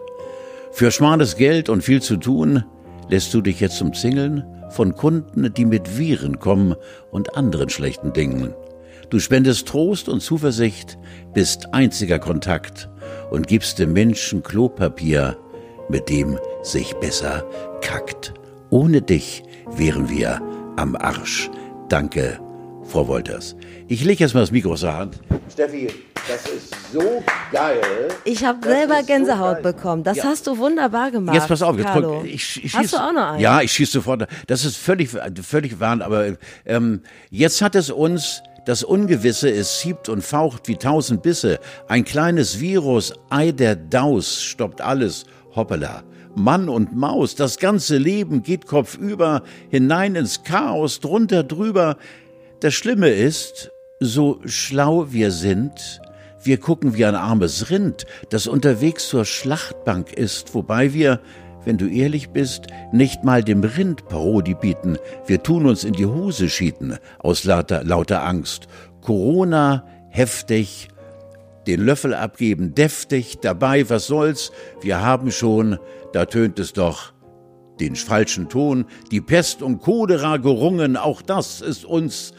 [0.72, 2.64] Für schmales Geld und viel zu tun
[3.08, 6.74] lässt du dich jetzt umzingeln von Kunden, die mit Viren kommen
[7.10, 8.54] und anderen schlechten Dingen.
[9.10, 10.96] Du spendest Trost und Zuversicht,
[11.34, 12.88] bist einziger Kontakt
[13.30, 15.36] und gibst dem Menschen Klopapier,
[15.90, 17.44] mit dem sich besser
[17.82, 18.32] kackt.
[18.70, 19.42] Ohne dich
[19.76, 20.40] wären wir
[20.76, 21.50] am Arsch.
[21.90, 22.40] Danke,
[22.84, 23.56] Frau Wolters.
[23.88, 25.18] Ich lege jetzt mal das Mikro aus der Hand.
[25.52, 25.88] Steffi,
[26.28, 27.80] das ist so geil.
[28.24, 29.72] Ich habe selber so Gänsehaut geil.
[29.72, 30.02] bekommen.
[30.04, 30.24] Das Ja.
[30.24, 31.34] hast du wunderbar gemacht.
[31.34, 32.16] Jetzt pass auf, jetzt Carlo.
[32.18, 33.40] kommt, ich, ich Hast schieß, du auch noch einen?
[33.40, 34.26] Ja, ich schieße sofort.
[34.46, 35.10] Das ist völlig,
[35.42, 40.76] völlig wahr, aber ähm, jetzt hat es uns, das Ungewisse, es hiebt und faucht wie
[40.76, 41.58] tausend Bisse.
[41.88, 46.02] Ein kleines Virus, Ei der Daus, stoppt alles, hoppala.
[46.34, 51.98] Mann und Maus, das ganze Leben geht kopfüber, hinein ins Chaos, drunter, drüber.
[52.62, 56.00] Das Schlimme ist, so schlau wir sind,
[56.44, 61.18] wir gucken wie ein armes Rind, das unterwegs zur Schlachtbank ist, wobei wir,
[61.64, 64.96] wenn du ehrlich bist, nicht mal dem Rind Parodie bieten.
[65.26, 68.68] Wir tun uns in die Hose schieten, aus lauter, lauter Angst.
[69.00, 70.86] Corona heftig,
[71.66, 75.80] den Löffel abgeben deftig, dabei, was soll's, wir haben schon,
[76.12, 77.11] da tönt es doch,
[77.82, 82.32] den falschen Ton, die Pest und Cholera gerungen, auch das ist uns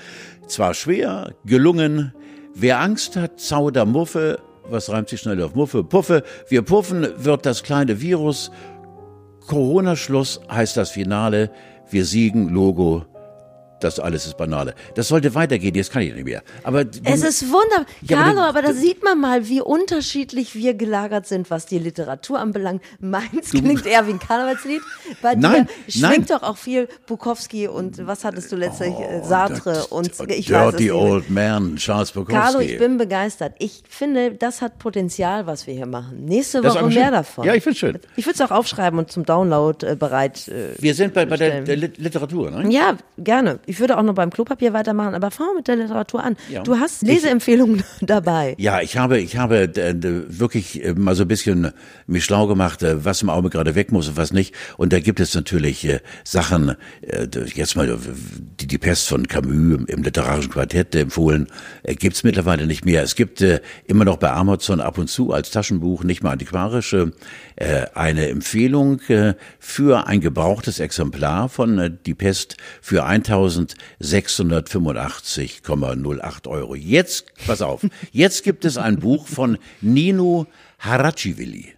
[0.47, 2.13] zwar schwer gelungen.
[2.55, 7.45] Wer Angst hat, Zauder Muffe, was reimt sich schnell auf Muffe, Puffe, wir puffen, wird
[7.45, 8.51] das kleine Virus.
[9.47, 11.51] Corona-Schluss heißt das Finale,
[11.89, 13.05] wir siegen, Logo,
[13.83, 14.73] das alles ist Banale.
[14.95, 16.41] Das sollte weitergehen, jetzt kann ich nicht mehr.
[16.63, 17.85] Aber Es ist wunderbar.
[18.01, 22.39] Ja, Carlo, aber da sieht man mal, wie unterschiedlich wir gelagert sind, was die Literatur
[22.39, 22.81] anbelangt.
[22.99, 24.81] Meins klingt eher wie ein Karnevalslied.
[25.21, 28.89] Bei Nein, dir schwingt doch auch viel Bukowski und was hattest du letztlich?
[28.93, 30.91] äh, Oh, Sartre das- und ich weiß es nicht.
[30.91, 32.33] Old Man, Charles Bukowski.
[32.39, 33.53] Carlo, ich bin begeistert.
[33.59, 36.25] Ich finde, das hat Potenzial, was wir hier machen.
[36.25, 37.45] Nächste Woche mehr davon.
[37.45, 37.99] Ja, ich find's schön.
[38.15, 40.47] Ich würde es auch aufschreiben und zum Download äh, bereit.
[40.47, 42.71] Äh, Wir sind bei, bei der, der Lit- Literatur, ne?
[42.71, 43.59] ja, gerne.
[43.65, 46.35] Ich würde auch noch beim Klopapier weitermachen, aber fangen wir mit der Literatur an.
[46.49, 46.63] Ja.
[46.63, 48.55] Du hast Leseempfehlungen dabei.
[48.57, 51.71] Ja, ich habe, ich habe äh, wirklich äh, mal so ein bisschen
[52.07, 54.53] mich schlau gemacht, äh, was im Augenblick gerade weg muss und was nicht.
[54.77, 57.97] Und da gibt es natürlich äh, Sachen, äh, jetzt mal äh,
[58.59, 59.53] die, die Pest von Camus
[59.87, 61.47] im, literarischen Quartett empfohlen,
[61.83, 63.03] äh, gibt's mittlerweile nicht mehr.
[63.03, 67.13] Es gibt äh, immer noch bei Amazon ab und zu als Taschenbuch, nicht mal antiquarische,
[67.55, 73.03] äh, eine Empfehlung äh, für ein gebrauchtes Exemplar von äh, Die Pest für
[74.01, 76.75] 1685,08 Euro.
[76.75, 80.47] Jetzt, pass auf, jetzt gibt es ein Buch von Nino
[80.79, 81.73] Haracivili.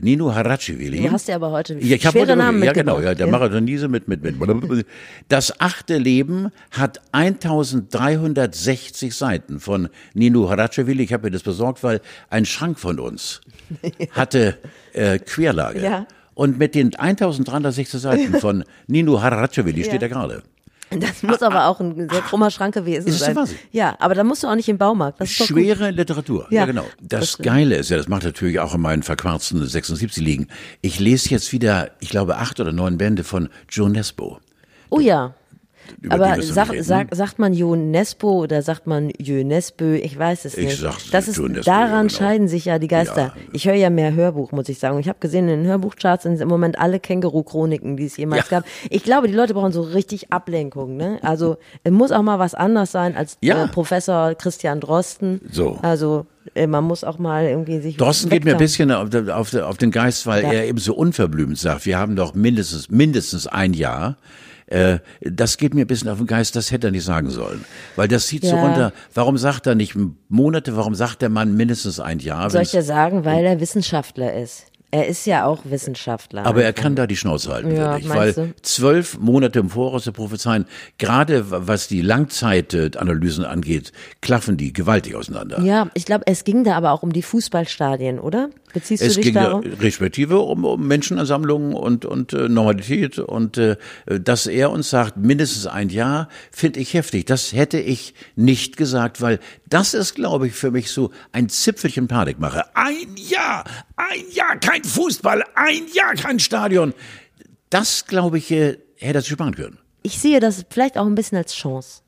[0.00, 1.02] Nino Haracivili.
[1.02, 3.32] Du hast ja aber heute Ja, ich schwere heute- Namen Ja, genau, ja, der ja.
[3.32, 4.36] Marathonise mit, mit, mit.
[5.28, 11.02] Das achte Leben hat 1360 Seiten von Nino Haracevili.
[11.02, 13.40] Ich habe mir das besorgt, weil ein Schrank von uns
[14.12, 14.58] hatte
[14.92, 15.82] äh, Querlage.
[15.82, 16.06] Ja.
[16.34, 20.44] Und mit den 1360 Seiten von Nino Haracevili steht er gerade.
[20.90, 23.36] Das muss aber auch ein sehr krummer Schrank gewesen Ist sein.
[23.36, 23.58] Wahnsinn?
[23.72, 25.20] Ja, aber da musst du auch nicht im Baumarkt.
[25.20, 25.46] Das ist.
[25.46, 26.46] Schwere Literatur.
[26.50, 26.84] Ja, Ja, genau.
[27.00, 27.38] Das, das.
[27.38, 30.48] Geile ist ja, das macht natürlich auch in meinen verquarzten 76 liegen.
[30.80, 34.38] Ich lese jetzt wieder, ich glaube, acht oder neun Bände von Joe Nesbo.
[34.90, 35.34] Oh ja.
[36.00, 39.92] Über Aber sag, sag, sagt man UNESCO oder sagt man UNESCO?
[39.94, 40.80] Ich weiß es Ich nicht.
[40.80, 42.18] sag das ist, UNESCO, daran genau.
[42.18, 43.20] scheiden sich ja die Geister.
[43.20, 43.32] Ja.
[43.52, 44.98] Ich höre ja mehr Hörbuch, muss ich sagen.
[44.98, 48.58] Ich habe gesehen, in den Hörbuchcharts sind im Moment alle Känguru-Chroniken, die es jemals Ja.
[48.60, 48.68] gab.
[48.90, 50.96] Ich glaube, die Leute brauchen so richtig Ablenkung.
[50.96, 51.18] Ne?
[51.22, 53.64] Also es muss auch mal was anders sein als Ja.
[53.64, 55.40] äh, Professor Christian Drosten.
[55.50, 55.78] So.
[55.82, 59.54] Also äh, man muss auch mal irgendwie sich Drosten geht mir ein bisschen auf, auf,
[59.54, 60.52] auf den Geist, weil Ja.
[60.52, 64.16] er eben so unverblümt sagt, wir haben doch mindestens, mindestens ein Jahr
[64.68, 67.64] äh, das geht mir ein bisschen auf den Geist, das hätte er nicht sagen sollen.
[67.96, 68.62] Weil das zieht so Ja.
[68.62, 68.92] runter.
[69.14, 69.94] Warum sagt er nicht
[70.28, 72.50] Monate, warum sagt der Mann mindestens ein Jahr?
[72.50, 74.66] Soll ich dir sagen, weil er Wissenschaftler ist.
[74.90, 76.46] Er ist ja auch Wissenschaftler.
[76.46, 78.08] Aber er kann da die Schnauze halten, Ja, ich.
[78.08, 78.54] Weil du?
[78.62, 80.64] zwölf Monate im Voraus zu prophezeien,
[80.96, 85.60] gerade was die Langzeitanalysen angeht, klaffen die gewaltig auseinander.
[85.60, 88.50] ja, ich glaube, es ging da aber auch um die Fußballstadien, oder?
[88.72, 89.62] Beziehst Es du dich ging ja darum?
[89.80, 95.66] respektive um, um Menschenansammlungen und, und äh, Normalität und äh, dass er uns sagt, mindestens
[95.66, 97.26] ein Jahr, finde ich heftig.
[97.26, 102.08] Das hätte ich nicht gesagt, weil das ist, glaube ich, für mich so ein Zipfelchen
[102.08, 102.64] Panikmache.
[102.74, 103.64] Ein Jahr,
[103.96, 106.94] ein Jahr kein Fußball, ein Jahr kein Stadion.
[107.70, 109.78] Das, glaube ich, äh, hätte er sich sparen können.
[110.02, 112.02] Ich sehe das vielleicht auch ein bisschen als Chance.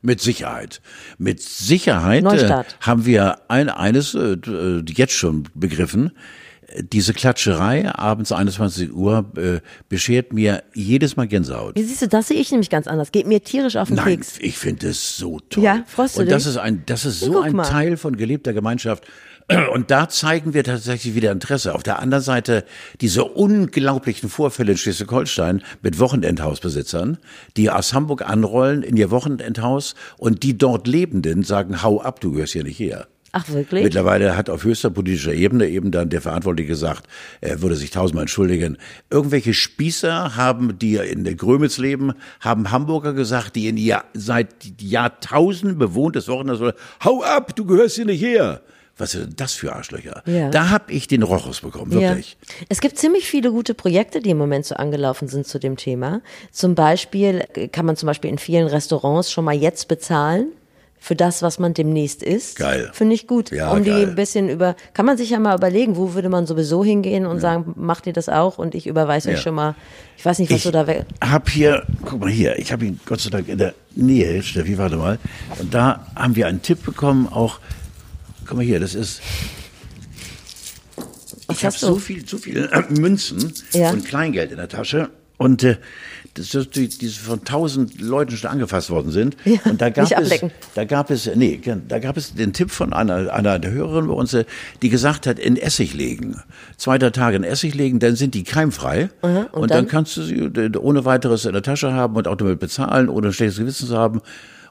[0.00, 0.80] Mit Sicherheit.
[1.18, 6.12] Mit Sicherheit äh, haben wir ein, eines äh, äh, jetzt schon begriffen.
[6.92, 11.76] Diese Klatscherei abends 21 Uhr äh, beschert mir jedes Mal Gänsehaut.
[11.76, 13.10] Wie siehst du, das sehe ich nämlich ganz anders.
[13.10, 14.38] Geht mir tierisch auf den Nein, Keks.
[14.40, 15.64] ich finde es so toll.
[15.64, 16.52] Ja, freust du Und das dich?
[16.52, 17.64] ist ein, das ist so guck ein mal.
[17.64, 19.04] Teil von gelebter Gemeinschaft.
[19.72, 21.74] Und da zeigen wir tatsächlich wieder Interesse.
[21.74, 22.64] Auf der anderen Seite
[23.00, 27.16] diese unglaublichen Vorfälle in Schleswig-Holstein mit Wochenendhausbesitzern,
[27.56, 32.32] die aus Hamburg anrollen in ihr Wochenendhaus und die dort Lebenden sagen, hau ab, du
[32.32, 33.06] gehörst hier nicht her.
[33.32, 33.84] Ach, wirklich?
[33.84, 37.06] Mittlerweile hat auf höchster politischer Ebene eben dann der Verantwortliche gesagt,
[37.40, 38.78] er würde sich tausendmal entschuldigen.
[39.10, 44.48] Irgendwelche Spießer haben, die in der Grömitz leben, haben Hamburger gesagt, die in ihr seit
[44.80, 48.62] Jahrtausenden bewohntes Wochenende, hau ab, du gehörst hier nicht her.
[48.96, 50.22] Was sind das für Arschlöcher?
[50.26, 50.50] Ja.
[50.50, 52.36] Da hab ich den Rochus bekommen, wirklich.
[52.40, 52.66] Ja.
[52.68, 56.20] Es gibt ziemlich viele gute Projekte, die im Moment so angelaufen sind zu dem Thema.
[56.50, 60.48] Zum Beispiel äh, kann man zum Beispiel in vielen Restaurants schon mal jetzt bezahlen
[61.00, 62.56] für das, was man demnächst isst.
[62.58, 62.90] Geil.
[62.92, 63.50] Finde ich gut.
[63.52, 64.08] Ja, um die geil.
[64.08, 67.40] ein bisschen über, kann man sich ja mal überlegen, wo würde man sowieso hingehen und
[67.40, 68.58] sagen, macht ihr das auch?
[68.58, 69.42] Und ich überweise euch Ja.
[69.42, 69.74] schon mal,
[70.16, 72.84] ich weiß nicht, was Ich du da we- hab hier, guck mal hier, ich habe
[72.84, 75.18] ihn Gott sei Dank in der Nähe, Steffi, warte mal.
[75.60, 77.60] Und da haben wir einen Tipp bekommen, auch,
[78.46, 79.20] guck mal hier, das ist,
[81.50, 83.90] ich habe so viel, so viele Münzen Ja.
[83.90, 85.10] und Kleingeld in der Tasche.
[85.38, 85.76] Und äh,
[86.34, 89.36] das, das, die, die von tausend Leuten schon angefasst worden sind.
[89.44, 90.40] Ja, und da gab es,
[90.74, 94.14] da gab es, nee, da gab es den Tipp von einer, einer der Hörerinnen bei
[94.14, 94.44] uns, äh,
[94.82, 96.42] die gesagt hat, in Essig legen.
[96.76, 99.10] Zwei, drei Tage in Essig legen, dann sind die keimfrei.
[99.22, 99.78] und und dann?
[99.84, 99.88] dann?
[99.88, 103.28] kannst du sie äh, ohne weiteres in der Tasche haben und auch damit bezahlen, ohne
[103.28, 104.20] ein schlechtes Gewissen zu haben.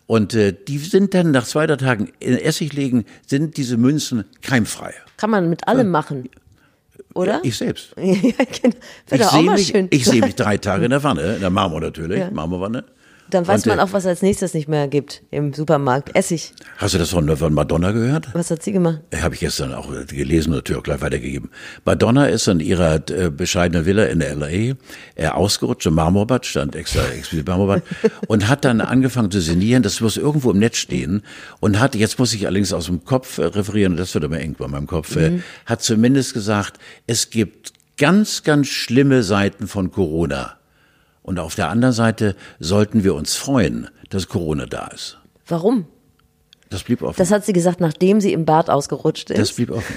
[0.05, 4.25] Und äh, die sind dann nach zwei, drei Tagen in Essig legen, sind diese Münzen
[4.41, 4.93] keimfrei.
[5.17, 6.29] Kann man mit allem machen.
[7.17, 7.39] Oder?
[7.43, 7.89] Ich selbst.
[7.97, 8.13] ja,
[8.61, 8.75] genau.
[9.11, 12.19] Ich sehe mich, ich sehe mich drei Tage in der Wanne, in der Marmor natürlich,
[12.19, 12.29] Ja.
[12.31, 12.83] Marmorwanne.
[13.29, 16.15] Dann weiß man äh, auch, was als nächstes nicht mehr gibt im Supermarkt.
[16.15, 16.53] Essig.
[16.77, 18.29] Hast du das von, von Madonna gehört?
[18.33, 19.01] Was hat sie gemacht?
[19.13, 21.49] Habe ich gestern auch gelesen und natürlich auch gleich weitergegeben.
[21.83, 24.75] Madonna ist in ihrer äh, bescheidenen Villa in L.A.
[25.15, 27.83] Äh, ausgerutscht im Marmorbad, stand extra explizit Marmorbad,
[28.27, 31.23] und hat dann angefangen zu sinnieren, das muss irgendwo im Netz stehen,
[31.59, 34.39] und hat, jetzt muss ich allerdings aus dem Kopf äh, referieren, und das wird immer
[34.39, 39.91] eng bei meinem Kopf, äh, hat zumindest gesagt, es gibt ganz, ganz schlimme Seiten von
[39.91, 40.57] Corona.
[41.27, 45.17] Und auf der anderen Seite sollten wir uns freuen, dass Corona da ist.
[45.45, 45.85] Warum?
[46.69, 47.17] Das blieb offen.
[47.17, 49.37] Das hat sie gesagt, nachdem sie im Bad ausgerutscht ist.
[49.37, 49.93] Das blieb offen.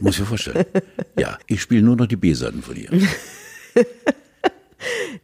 [0.00, 0.66] Muss ich mir vorstellen.
[1.16, 2.90] Ja, ich spiele nur noch die B-Seiten von ihr.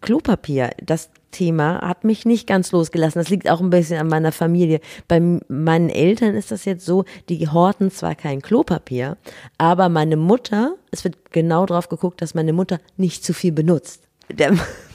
[0.01, 3.21] Klopapier, das Thema hat mich nicht ganz losgelassen.
[3.21, 4.79] Das liegt auch ein bisschen an meiner Familie.
[5.09, 5.19] Bei
[5.49, 9.17] meinen Eltern ist das jetzt so, die horten zwar kein Klopapier,
[9.59, 14.03] aber meine Mutter, es wird genau drauf geguckt, dass meine Mutter nicht zu viel benutzt.
[14.31, 14.57] Der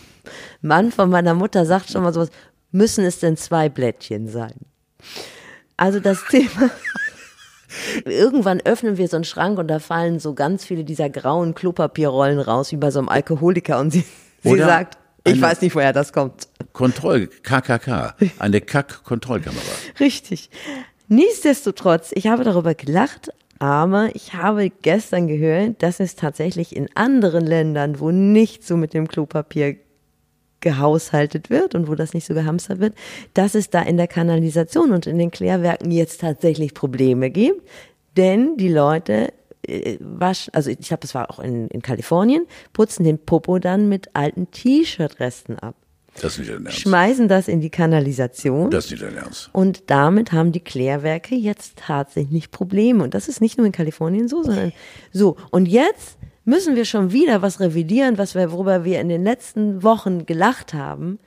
[0.62, 2.30] Mann von meiner Mutter sagt schon mal sowas,
[2.72, 4.54] müssen es denn zwei Blättchen sein?
[5.78, 6.70] Also das Thema.
[8.06, 12.40] Irgendwann öffnen wir so einen Schrank und da fallen so ganz viele dieser grauen Klopapierrollen
[12.40, 13.80] raus, wie bei so einem Alkoholiker.
[13.80, 14.04] Und sie,
[14.44, 16.48] sie Oder sagt, ich weiß nicht, woher das kommt.
[16.74, 19.62] Kontroll, KKK, eine Kack-Kontrollkamera.
[20.00, 20.50] Richtig.
[21.08, 27.46] Nichtsdestotrotz, ich habe darüber gelacht, aber ich habe gestern gehört, dass es tatsächlich in anderen
[27.46, 29.76] Ländern, wo nicht so mit dem Klopapier
[30.62, 32.94] gehaushaltet wird und wo das nicht so gehamstert wird,
[33.34, 37.62] dass es da in der Kanalisation und in den Klärwerken jetzt tatsächlich Probleme gibt,
[38.18, 39.32] denn die Leute
[39.68, 43.90] äh, waschen, also ich glaube, das war auch in, in Kalifornien, putzen den Popo dann
[43.90, 45.76] mit alten T-Shirt-Resten ab,
[46.22, 46.80] Das ist nicht dein Ernst.
[46.80, 49.50] schmeißen das in die Kanalisation Das ist nicht dein Ernst.
[49.54, 53.04] und damit haben die Klärwerke jetzt tatsächlich Probleme.
[53.04, 54.72] Und das ist nicht nur in Kalifornien so, sondern
[55.12, 55.36] so.
[55.52, 56.18] Und jetzt
[56.50, 60.74] müssen wir schon wieder was revidieren, was wir, worüber wir in den letzten Wochen gelacht
[60.74, 61.20] haben.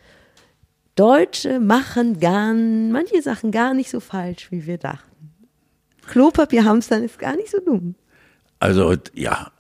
[0.94, 5.32] Deutsche machen gar, manche Sachen gar nicht so falsch, wie wir dachten.
[6.06, 7.94] Klopapierhamstern ist gar nicht so dumm.
[8.58, 9.50] Also, ja,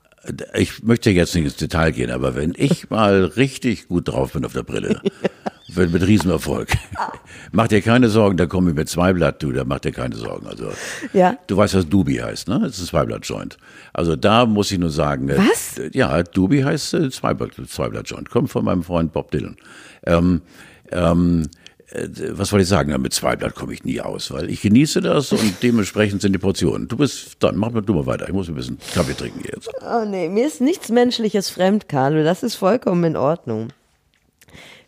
[0.54, 4.44] ich möchte jetzt nicht ins Detail gehen, aber wenn ich mal richtig gut drauf bin
[4.44, 5.00] auf der Brille
[5.74, 6.68] Wird mit Riesenerfolg.
[7.52, 10.46] Mach dir keine Sorgen, da komme ich mit Zweiblatt, du, da mach dir keine Sorgen.
[10.46, 10.70] Also,
[11.12, 11.36] Ja.
[11.46, 12.60] Du weißt, was Dubi heißt, ne?
[12.60, 13.56] Das ist ein Zweiblatt-Joint.
[13.92, 15.28] Also da muss ich nur sagen.
[15.28, 15.78] äh, Was?
[15.78, 18.28] äh, Ja, Dubi heißt äh, Zweiblatt, Zweiblatt-Joint.
[18.30, 19.56] Kommt von meinem Freund Bob Dylan.
[20.04, 20.42] Ähm,
[20.90, 21.48] ähm,
[21.90, 22.98] äh, was wollte ich sagen?
[23.00, 26.88] Mit Zweiblatt komme ich nie aus, weil ich genieße das und dementsprechend sind die Portionen.
[26.88, 28.26] Du bist, dann mach mal du mal weiter.
[28.28, 29.70] Ich muss ein bisschen Kaffee trinken jetzt.
[29.82, 32.22] Oh nee, mir ist nichts Menschliches fremd, Carlo.
[32.24, 33.68] Das ist vollkommen in Ordnung.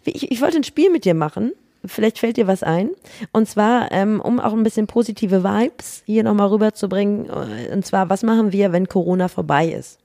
[0.04, 1.52] Ich, ich wollte ein Spiel mit dir machen.
[1.86, 2.90] Vielleicht fällt dir was ein.
[3.32, 7.26] Und zwar, ähm, um auch ein bisschen positive Vibes hier nochmal rüberzubringen.
[7.28, 9.98] äh, Und zwar, was machen wir, wenn Corona vorbei ist?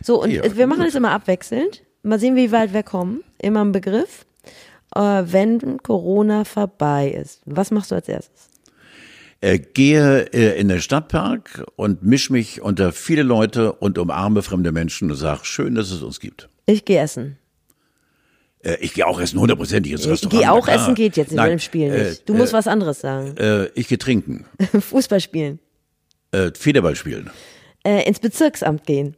[0.00, 0.88] So, und Ja, wir machen gut.
[0.88, 1.82] es immer abwechselnd.
[2.02, 3.24] Mal sehen, wie weit wir kommen.
[3.40, 4.26] Immer ein Begriff.
[4.94, 7.40] Äh, wenn Corona vorbei ist.
[7.46, 8.48] Was machst du als erstes?
[9.40, 14.70] Äh, gehe äh, in den Stadtpark und misch mich unter viele Leute und umarme fremde
[14.72, 16.48] Menschen und sag, schön, dass es uns gibt.
[16.66, 17.38] Ich gehe essen.
[18.64, 20.40] Äh, ich gehe auch essen, hundertprozentig ins Ich Restaurant.
[20.40, 22.28] gehe auch essen geht jetzt in Nein, dem Spiel äh, nicht.
[22.28, 23.36] Du musst was anderes sagen.
[23.36, 24.46] Äh, ich gehe trinken,
[24.80, 25.58] Fußball spielen.
[26.32, 27.30] äh, Federball spielen.
[27.84, 29.16] Äh, ins Bezirksamt gehen.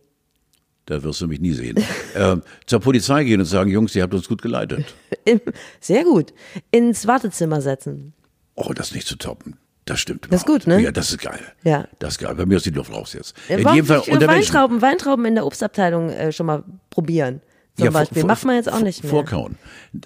[0.86, 1.76] Da wirst du mich nie sehen.
[2.14, 4.84] äh, zur Polizei gehen und sagen, Jungs, ihr habt uns gut geleitet.
[5.80, 6.32] Sehr gut.
[6.70, 8.12] Ins Wartezimmer setzen.
[8.54, 9.56] Oh, das ist nicht zu toppen.
[9.84, 10.26] Das stimmt.
[10.30, 10.80] Das ist gut, ne?
[10.80, 11.38] Ja, das ist geil.
[11.62, 11.86] Ja.
[12.00, 12.34] Das ist geil.
[12.34, 13.34] Bei mir ist die Luft raus jetzt.
[13.48, 14.26] Äh, In jedem Fall unter.
[14.26, 17.40] Weintrauben, Weintrauben in der Obstabteilung äh, schon mal probieren.
[17.76, 18.20] Zum Ja, Beispiel.
[18.22, 19.10] vor- Macht man jetzt auch nicht mehr.
[19.10, 19.56] Vorkauen.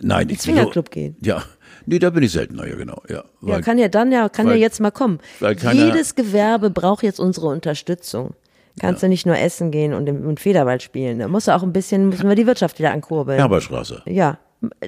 [0.03, 1.17] Nein, ich Swingerclub gehen.
[1.23, 1.43] Ja.
[1.87, 3.01] Nee, da bin ich seltener, ja, genau.
[3.09, 5.19] Ja, Ja, Weil- kann ja dann ja, kann ja weil- jetzt mal kommen.
[5.41, 8.35] weil keiner- Jedes Gewerbe braucht jetzt unsere Unterstützung.
[8.79, 11.19] Kannst du nicht nur essen gehen und, im- und Federball spielen.
[11.19, 13.39] Da muss auch ein bisschen, müssen wir die Wirtschaft wieder ankurbeln.
[13.39, 14.03] Herberstraße.
[14.07, 14.39] Ja,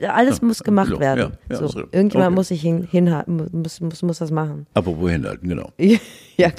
[0.09, 1.33] alles muss gemacht ja, werden.
[1.51, 1.81] ja, ja, so.
[1.92, 2.35] Irgendjemand Okay.
[2.35, 4.66] muss sich hin, hinhalten, muss, muss, muss das machen.
[4.75, 5.73] Apropos hinhalten, genau.
[6.37, 6.51] ja.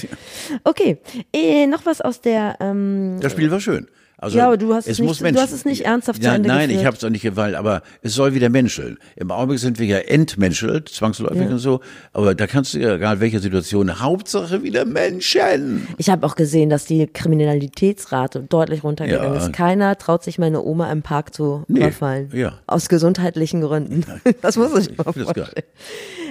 [0.64, 0.98] Okay.
[1.34, 3.88] Äh, noch was aus der ähm, Das Spiel war schön.
[4.24, 6.28] Also, Ja, aber du hast es nicht- muss du Menschen- hast es nicht ernsthaft zu
[6.28, 6.86] ja, Ende Nein, ich geführt.
[6.88, 8.98] habe es auch nicht gewollt, aber es soll wieder menscheln.
[9.16, 11.82] Im Augenblick sind wir ja entmenschelt, zwangsläufig und so,
[12.14, 15.88] aber da kannst du ja, egal welche Situation, Hauptsache wieder Menschen.
[15.98, 19.40] Ich habe auch gesehen, dass die Kriminalitätsrate deutlich runtergegangen Ja.
[19.46, 19.54] ist.
[19.54, 22.30] Keiner traut sich meine Oma im Park zu Nee, überfallen.
[22.34, 22.54] ja.
[22.68, 24.06] Aus gesundheitlichen Gründen.
[24.42, 25.34] Das muss ich mal Das ist geil.
[25.46, 25.66] vorstellen.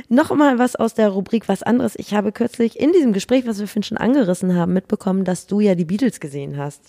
[0.09, 1.95] Noch mal was aus der Rubrik was anderes.
[1.97, 5.61] Ich habe kürzlich in diesem Gespräch, was wir vorhin schon angerissen haben, mitbekommen, dass du
[5.61, 6.81] ja die Beatles gesehen hast.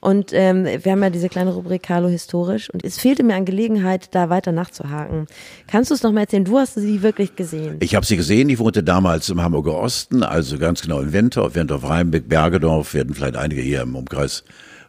[0.00, 3.44] Und ähm, wir haben ja diese kleine Rubrik Carlo historisch und es fehlte mir an
[3.44, 5.26] Gelegenheit, da weiter nachzuhaken.
[5.66, 6.44] Kannst du es noch mal erzählen?
[6.44, 7.76] Du hast sie wirklich gesehen.
[7.80, 11.54] Ich habe sie gesehen, ich wohnte damals im Hamburger Osten, also ganz genau in Wentorf,
[11.54, 14.44] Wentorf-Rheinbeck, Bergedorf, werden vielleicht einige hier im Umkreis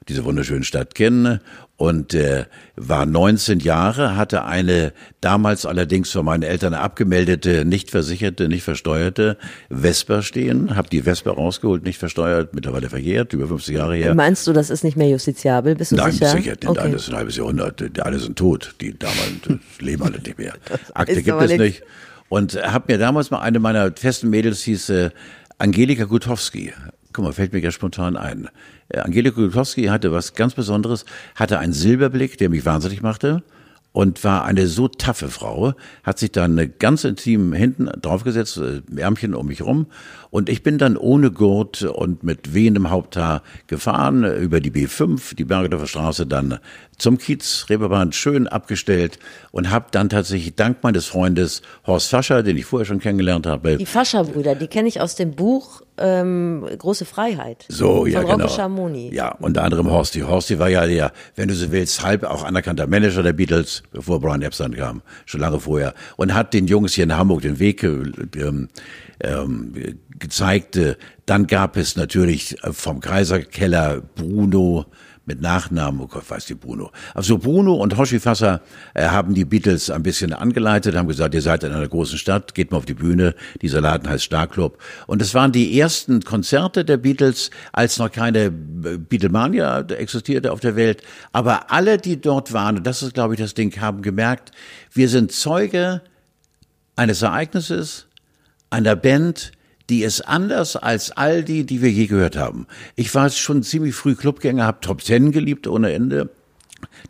[0.08, 1.40] diese wunderschöne Stadt kennen
[1.82, 8.48] und äh, war 19 Jahre, hatte eine damals allerdings von meinen Eltern abgemeldete, nicht versicherte,
[8.48, 9.36] nicht versteuerte
[9.72, 14.14] Vespa stehen, habe die Vespa rausgeholt, nicht versteuert, mittlerweile verjährt, über 50 Jahre her.
[14.14, 15.74] Meinst du, das ist nicht mehr justiziabel?
[15.74, 16.28] Bist du Nein, sicher?
[16.30, 16.92] sicher, denn Okay.
[16.92, 19.20] das ist ein halbes Jahrhundert, die alle sind tot, die damals
[19.80, 20.54] leben alle nicht mehr.
[20.94, 21.60] Akte gibt es nix.
[21.64, 21.84] nicht.
[22.30, 25.10] Und habe mir damals mal eine meiner festen Mädels hieß äh,
[25.58, 26.74] Angelika Gutowski.
[27.14, 28.48] Guck mal, fällt mir ja spontan ein.
[28.90, 33.44] Äh, Angelika Gutowski hatte was ganz Besonderes, hatte einen Silberblick, der mich wahnsinnig machte
[33.94, 39.36] und war eine so taffe Frau, hat sich dann ganz intim hinten draufgesetzt, äh, Ärmchen
[39.36, 39.88] um mich rum
[40.30, 45.36] und ich bin dann ohne Gurt und mit wehendem Haupthaar gefahren äh, über die B5,
[45.36, 46.60] die Bergedorfer Straße, dann
[46.98, 49.18] zum Kiez, Reeperbahn, schön abgestellt
[49.52, 53.78] und habe dann tatsächlich dank meines Freundes Horst Fascher, den ich vorher schon kennengelernt habe,
[53.78, 57.66] Die Fascher-Brüder, die kenne ich aus dem Buch ähm, Große Freiheit.
[57.70, 58.50] So, ja, von Rocco genau.
[58.50, 59.14] Schamoni.
[59.14, 60.22] Ja, unter anderem Horsti.
[60.22, 64.20] Horsti war ja der, wenn du so willst, halb auch anerkannter Manager der Beatles, bevor
[64.20, 67.84] Brian Epstein kam, schon lange vorher, und hat den Jungs hier in Hamburg den Weg
[67.84, 67.88] äh,
[68.36, 68.70] ähm,
[69.20, 69.74] ähm,
[70.18, 70.80] gezeigt.
[71.26, 74.86] Dann gab es natürlich vom Kaiserkeller Bruno
[75.26, 76.92] mit Nachnamen, oh Gott, weiß die Bruno.
[77.14, 78.62] Also Bruno und Hoshi Fasser
[78.94, 82.56] äh, haben die Beatles ein bisschen angeleitet, haben gesagt, ihr seid in einer großen Stadt,
[82.56, 84.80] geht mal auf die Bühne, dieser Laden heißt Starclub.
[85.06, 88.52] Und es waren die ersten Konzerte der Beatles, als noch keine äh,
[88.98, 91.04] Beatlemania existierte auf der Welt.
[91.34, 94.52] Aber alle, die dort waren, und das ist, glaube ich, das Ding, haben gemerkt,
[94.92, 96.02] wir sind Zeuge
[96.96, 98.08] eines Ereignisses,
[98.72, 99.52] einer Band,
[99.92, 102.66] die ist anders als all die, die wir je gehört haben.
[102.96, 106.30] Ich war schon ziemlich früh Clubgänger, habe Top Ten geliebt ohne Ende.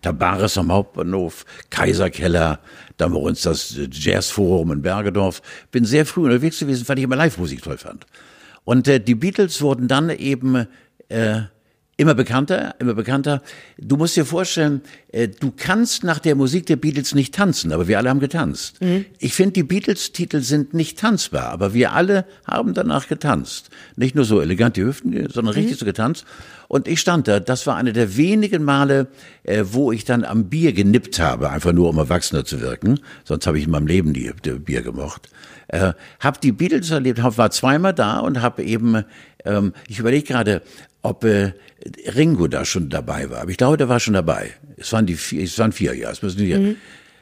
[0.01, 2.59] Tabares am Hauptbahnhof, Kaiserkeller,
[2.97, 5.43] dann bei uns das Jazzforum in Bergedorf.
[5.71, 8.07] Bin sehr früh unterwegs gewesen, weil ich immer Live-Musik toll fand.
[8.63, 10.65] Und äh, die Beatles wurden dann eben
[11.09, 11.41] äh,
[11.97, 13.43] Immer bekannter, immer bekannter.
[13.77, 17.87] Du musst dir vorstellen, äh, du kannst nach der Musik der Beatles nicht tanzen, aber
[17.87, 18.81] wir alle haben getanzt.
[18.81, 19.05] Mhm.
[19.19, 23.69] Ich finde, die Beatles-Titel sind nicht tanzbar, aber wir alle haben danach getanzt.
[23.97, 25.59] Nicht nur so elegant die Hüften, sondern mhm.
[25.59, 26.25] richtig so getanzt.
[26.67, 29.07] Und ich stand da, das war eine der wenigen Male,
[29.43, 33.01] äh, wo ich dann am Bier genippt habe, einfach nur um erwachsener zu wirken.
[33.25, 35.29] Sonst habe ich in meinem Leben die, die Bier gemocht.
[35.71, 39.05] Äh, hab die Beatles erlebt, hab, war zweimal da und habe eben,
[39.45, 40.61] ähm, ich überlege gerade,
[41.01, 41.53] ob äh,
[42.13, 43.41] Ringo da schon dabei war.
[43.41, 44.51] Aber ich glaube, der war schon dabei.
[44.75, 46.53] Es waren die vier, es waren vier, ja, es müssen die.
[46.53, 46.75] Mhm.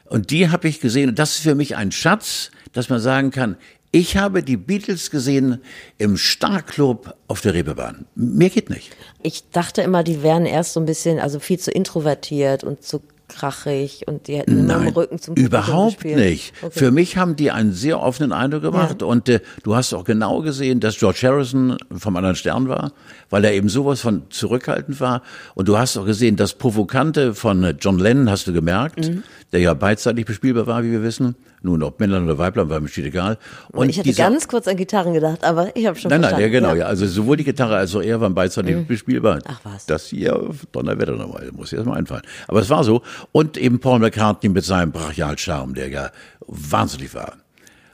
[0.06, 1.10] Und die habe ich gesehen.
[1.10, 3.56] Und das ist für mich ein Schatz, dass man sagen kann,
[3.92, 5.60] ich habe die Beatles gesehen
[5.98, 8.06] im Starclub auf der Reeperbahn.
[8.16, 8.96] Mehr geht nicht.
[9.22, 13.00] Ich dachte immer, die wären erst so ein bisschen, also viel zu introvertiert und zu
[13.30, 16.52] krachig und die hätten Nein, immer Rücken zum überhaupt nicht.
[16.62, 16.78] Okay.
[16.78, 19.06] Für mich haben die einen sehr offenen Eindruck gemacht ja.
[19.06, 22.92] und äh, du hast auch genau gesehen, dass George Harrison vom anderen Stern war,
[23.30, 25.22] weil er eben sowas von zurückhaltend war
[25.54, 29.22] und du hast auch gesehen, das Provokante von äh, John Lennon hast du gemerkt, mhm.
[29.52, 31.34] Der ja beidseitig bespielbar war, wie wir wissen.
[31.62, 33.36] Nun, ob Männlein oder Weiblein, war mir steht egal.
[33.72, 36.42] Und ich hatte dieser, ganz kurz an Gitarren gedacht, aber ich habe schon Nein, verstanden.
[36.42, 36.86] nein, ja, genau, ja.
[36.86, 38.86] Also sowohl die Gitarre als auch er waren beidseitig mhm.
[38.86, 39.40] bespielbar.
[39.44, 39.86] Ach was.
[39.86, 42.22] Das hier, Donnerwetter nochmal, muss ich erst mal einfallen.
[42.48, 43.02] Aber es war so.
[43.32, 46.10] Und eben Paul McCartney mit seinem Brachialcharme, der ja
[46.46, 47.34] wahnsinnig war.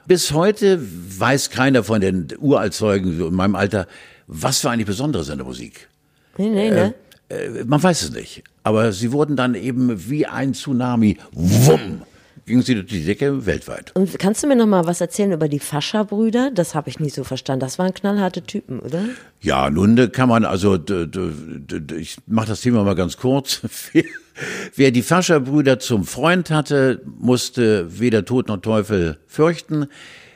[0.06, 3.88] Bis heute weiß keiner von den Uraltzeugen in meinem Alter,
[4.28, 5.88] was für eigentlich Besonderes an der Musik.
[6.38, 6.94] Nee, nee, ne?
[7.28, 8.44] Äh, man weiß es nicht.
[8.66, 12.02] Aber sie wurden dann eben wie ein Tsunami, wumm,
[12.46, 13.94] ging sie durch die Decke weltweit.
[13.94, 16.50] Und kannst du mir noch mal was erzählen über die Fascher-Brüder?
[16.52, 17.60] Das habe ich nie so verstanden.
[17.60, 19.04] Das waren knallharte Typen, oder?
[19.40, 20.74] Ja, nun kann man also,
[21.96, 23.62] ich mache das Thema mal ganz kurz.
[24.74, 29.86] Wer die Fascher-Brüder zum Freund hatte, musste weder Tod noch Teufel fürchten.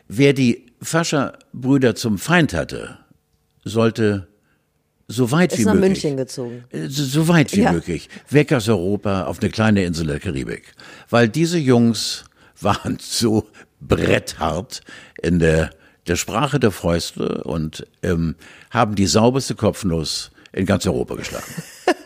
[0.07, 2.99] Wer die Fascher-Brüder zum Feind hatte,
[3.65, 4.29] sollte
[5.11, 6.05] so weit ist wie nach möglich.
[6.05, 6.65] München gezogen.
[6.71, 7.73] Äh, so, so weit wie ja.
[7.73, 8.09] möglich.
[8.29, 10.73] Weg aus Europa auf eine kleine Insel der Karibik.
[11.09, 12.25] Weil diese Jungs
[12.61, 13.49] waren so
[13.81, 14.83] bretthart
[15.21, 15.71] in der,
[16.07, 18.37] der Sprache der Fäuste und ähm,
[18.71, 21.45] haben die sauberste Kopfnuss in ganz Europa geschlagen.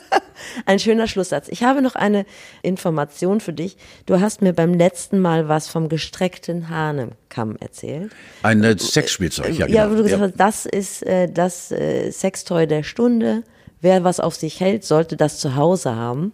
[0.67, 1.49] Ein schöner Schlusssatz.
[1.49, 2.27] Ich habe noch eine
[2.63, 3.77] Information für dich.
[4.07, 8.13] Du hast mir beim letzten Mal was vom gestreckten Hahnenkamm erzählt.
[8.43, 9.79] Ein äh, Sexspielzeug, ja, genau.
[9.79, 13.43] Ja, wo du gesagt hast, das ist äh, das äh, Sextoy der Stunde.
[13.81, 16.33] Wer was auf sich hält, sollte das zu Hause haben.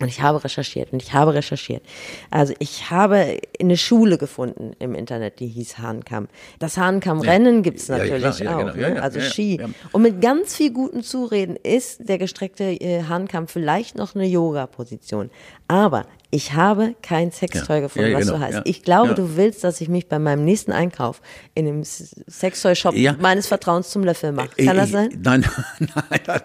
[0.00, 1.82] Und ich habe recherchiert und ich habe recherchiert.
[2.30, 6.28] Also ich habe eine Schule gefunden im Internet, die hieß Hahnkamm.
[6.58, 7.60] Das Hahnkammrennen ja.
[7.60, 8.94] gibt's natürlich ja, ja, auch, genau.
[8.94, 9.02] ne?
[9.02, 9.60] also Ski.
[9.92, 15.30] Und mit ganz viel guten Zureden ist der gestreckte äh, Hahnkamm vielleicht noch eine Yoga-Position.
[15.68, 17.80] Aber ich habe kein Sextoy ja.
[17.80, 18.38] gefunden, ja, was genau.
[18.38, 18.54] du hast.
[18.54, 18.62] Ja.
[18.64, 21.20] Ich glaube, du willst, dass ich mich bei meinem nächsten Einkauf
[21.54, 24.50] in dem Sextoy-Shop meines Vertrauens zum Löffel mache.
[24.64, 25.08] Kann das sein?
[25.22, 25.44] Nein,
[25.80, 26.40] nein, nein,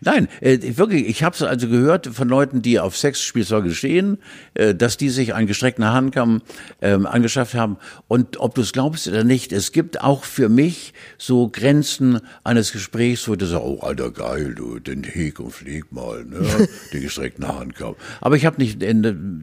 [0.00, 1.08] nein äh, wirklich.
[1.08, 4.18] Ich habe es also gehört von Leuten, die auf Sexspielzeuge stehen,
[4.54, 6.42] äh, dass die sich einen gestreckten Handkamm
[6.82, 7.78] ähm, angeschafft haben.
[8.08, 12.72] Und ob du es glaubst oder nicht, es gibt auch für mich so Grenzen eines
[12.72, 17.00] Gesprächs, wo du sagst, oh, alter geil, du, den heg und flieg mal, ne, den
[17.00, 17.94] gestreckten Handkamm.
[18.20, 19.02] Aber ich habe nicht in,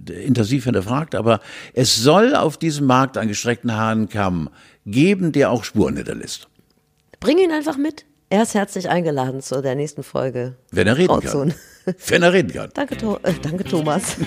[0.10, 1.40] intensiv hinterfragt, aber
[1.74, 4.50] es soll auf diesem Markt einen gestreckten Hahnkamm
[4.86, 6.48] geben, der auch Spuren hinterlässt.
[7.20, 8.06] Bring ihn einfach mit.
[8.30, 10.56] Er ist herzlich eingeladen zu der nächsten Folge.
[10.72, 11.56] Wenn er reden Trauzone.
[11.86, 11.96] kann.
[12.08, 12.70] Wenn er reden kann.
[12.74, 14.18] Danke, to äh, danke Thomas.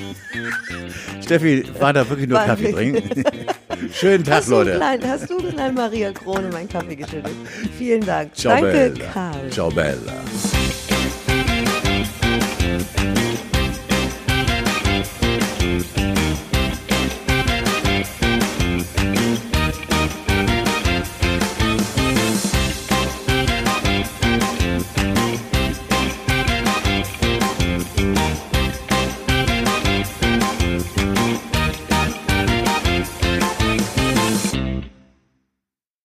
[1.22, 3.22] Steffi, war da wirklich nur war Kaffee trinken?
[3.92, 4.76] Schönen Tag, hast Leute.
[4.76, 7.32] Klein, hast du klein Maria Krone meinen Kaffee geschüttet?
[7.76, 8.34] Vielen Dank.
[8.34, 9.10] Ciao, danke, Bella.
[9.12, 9.50] Karl.
[9.50, 10.24] Ciao, Bella.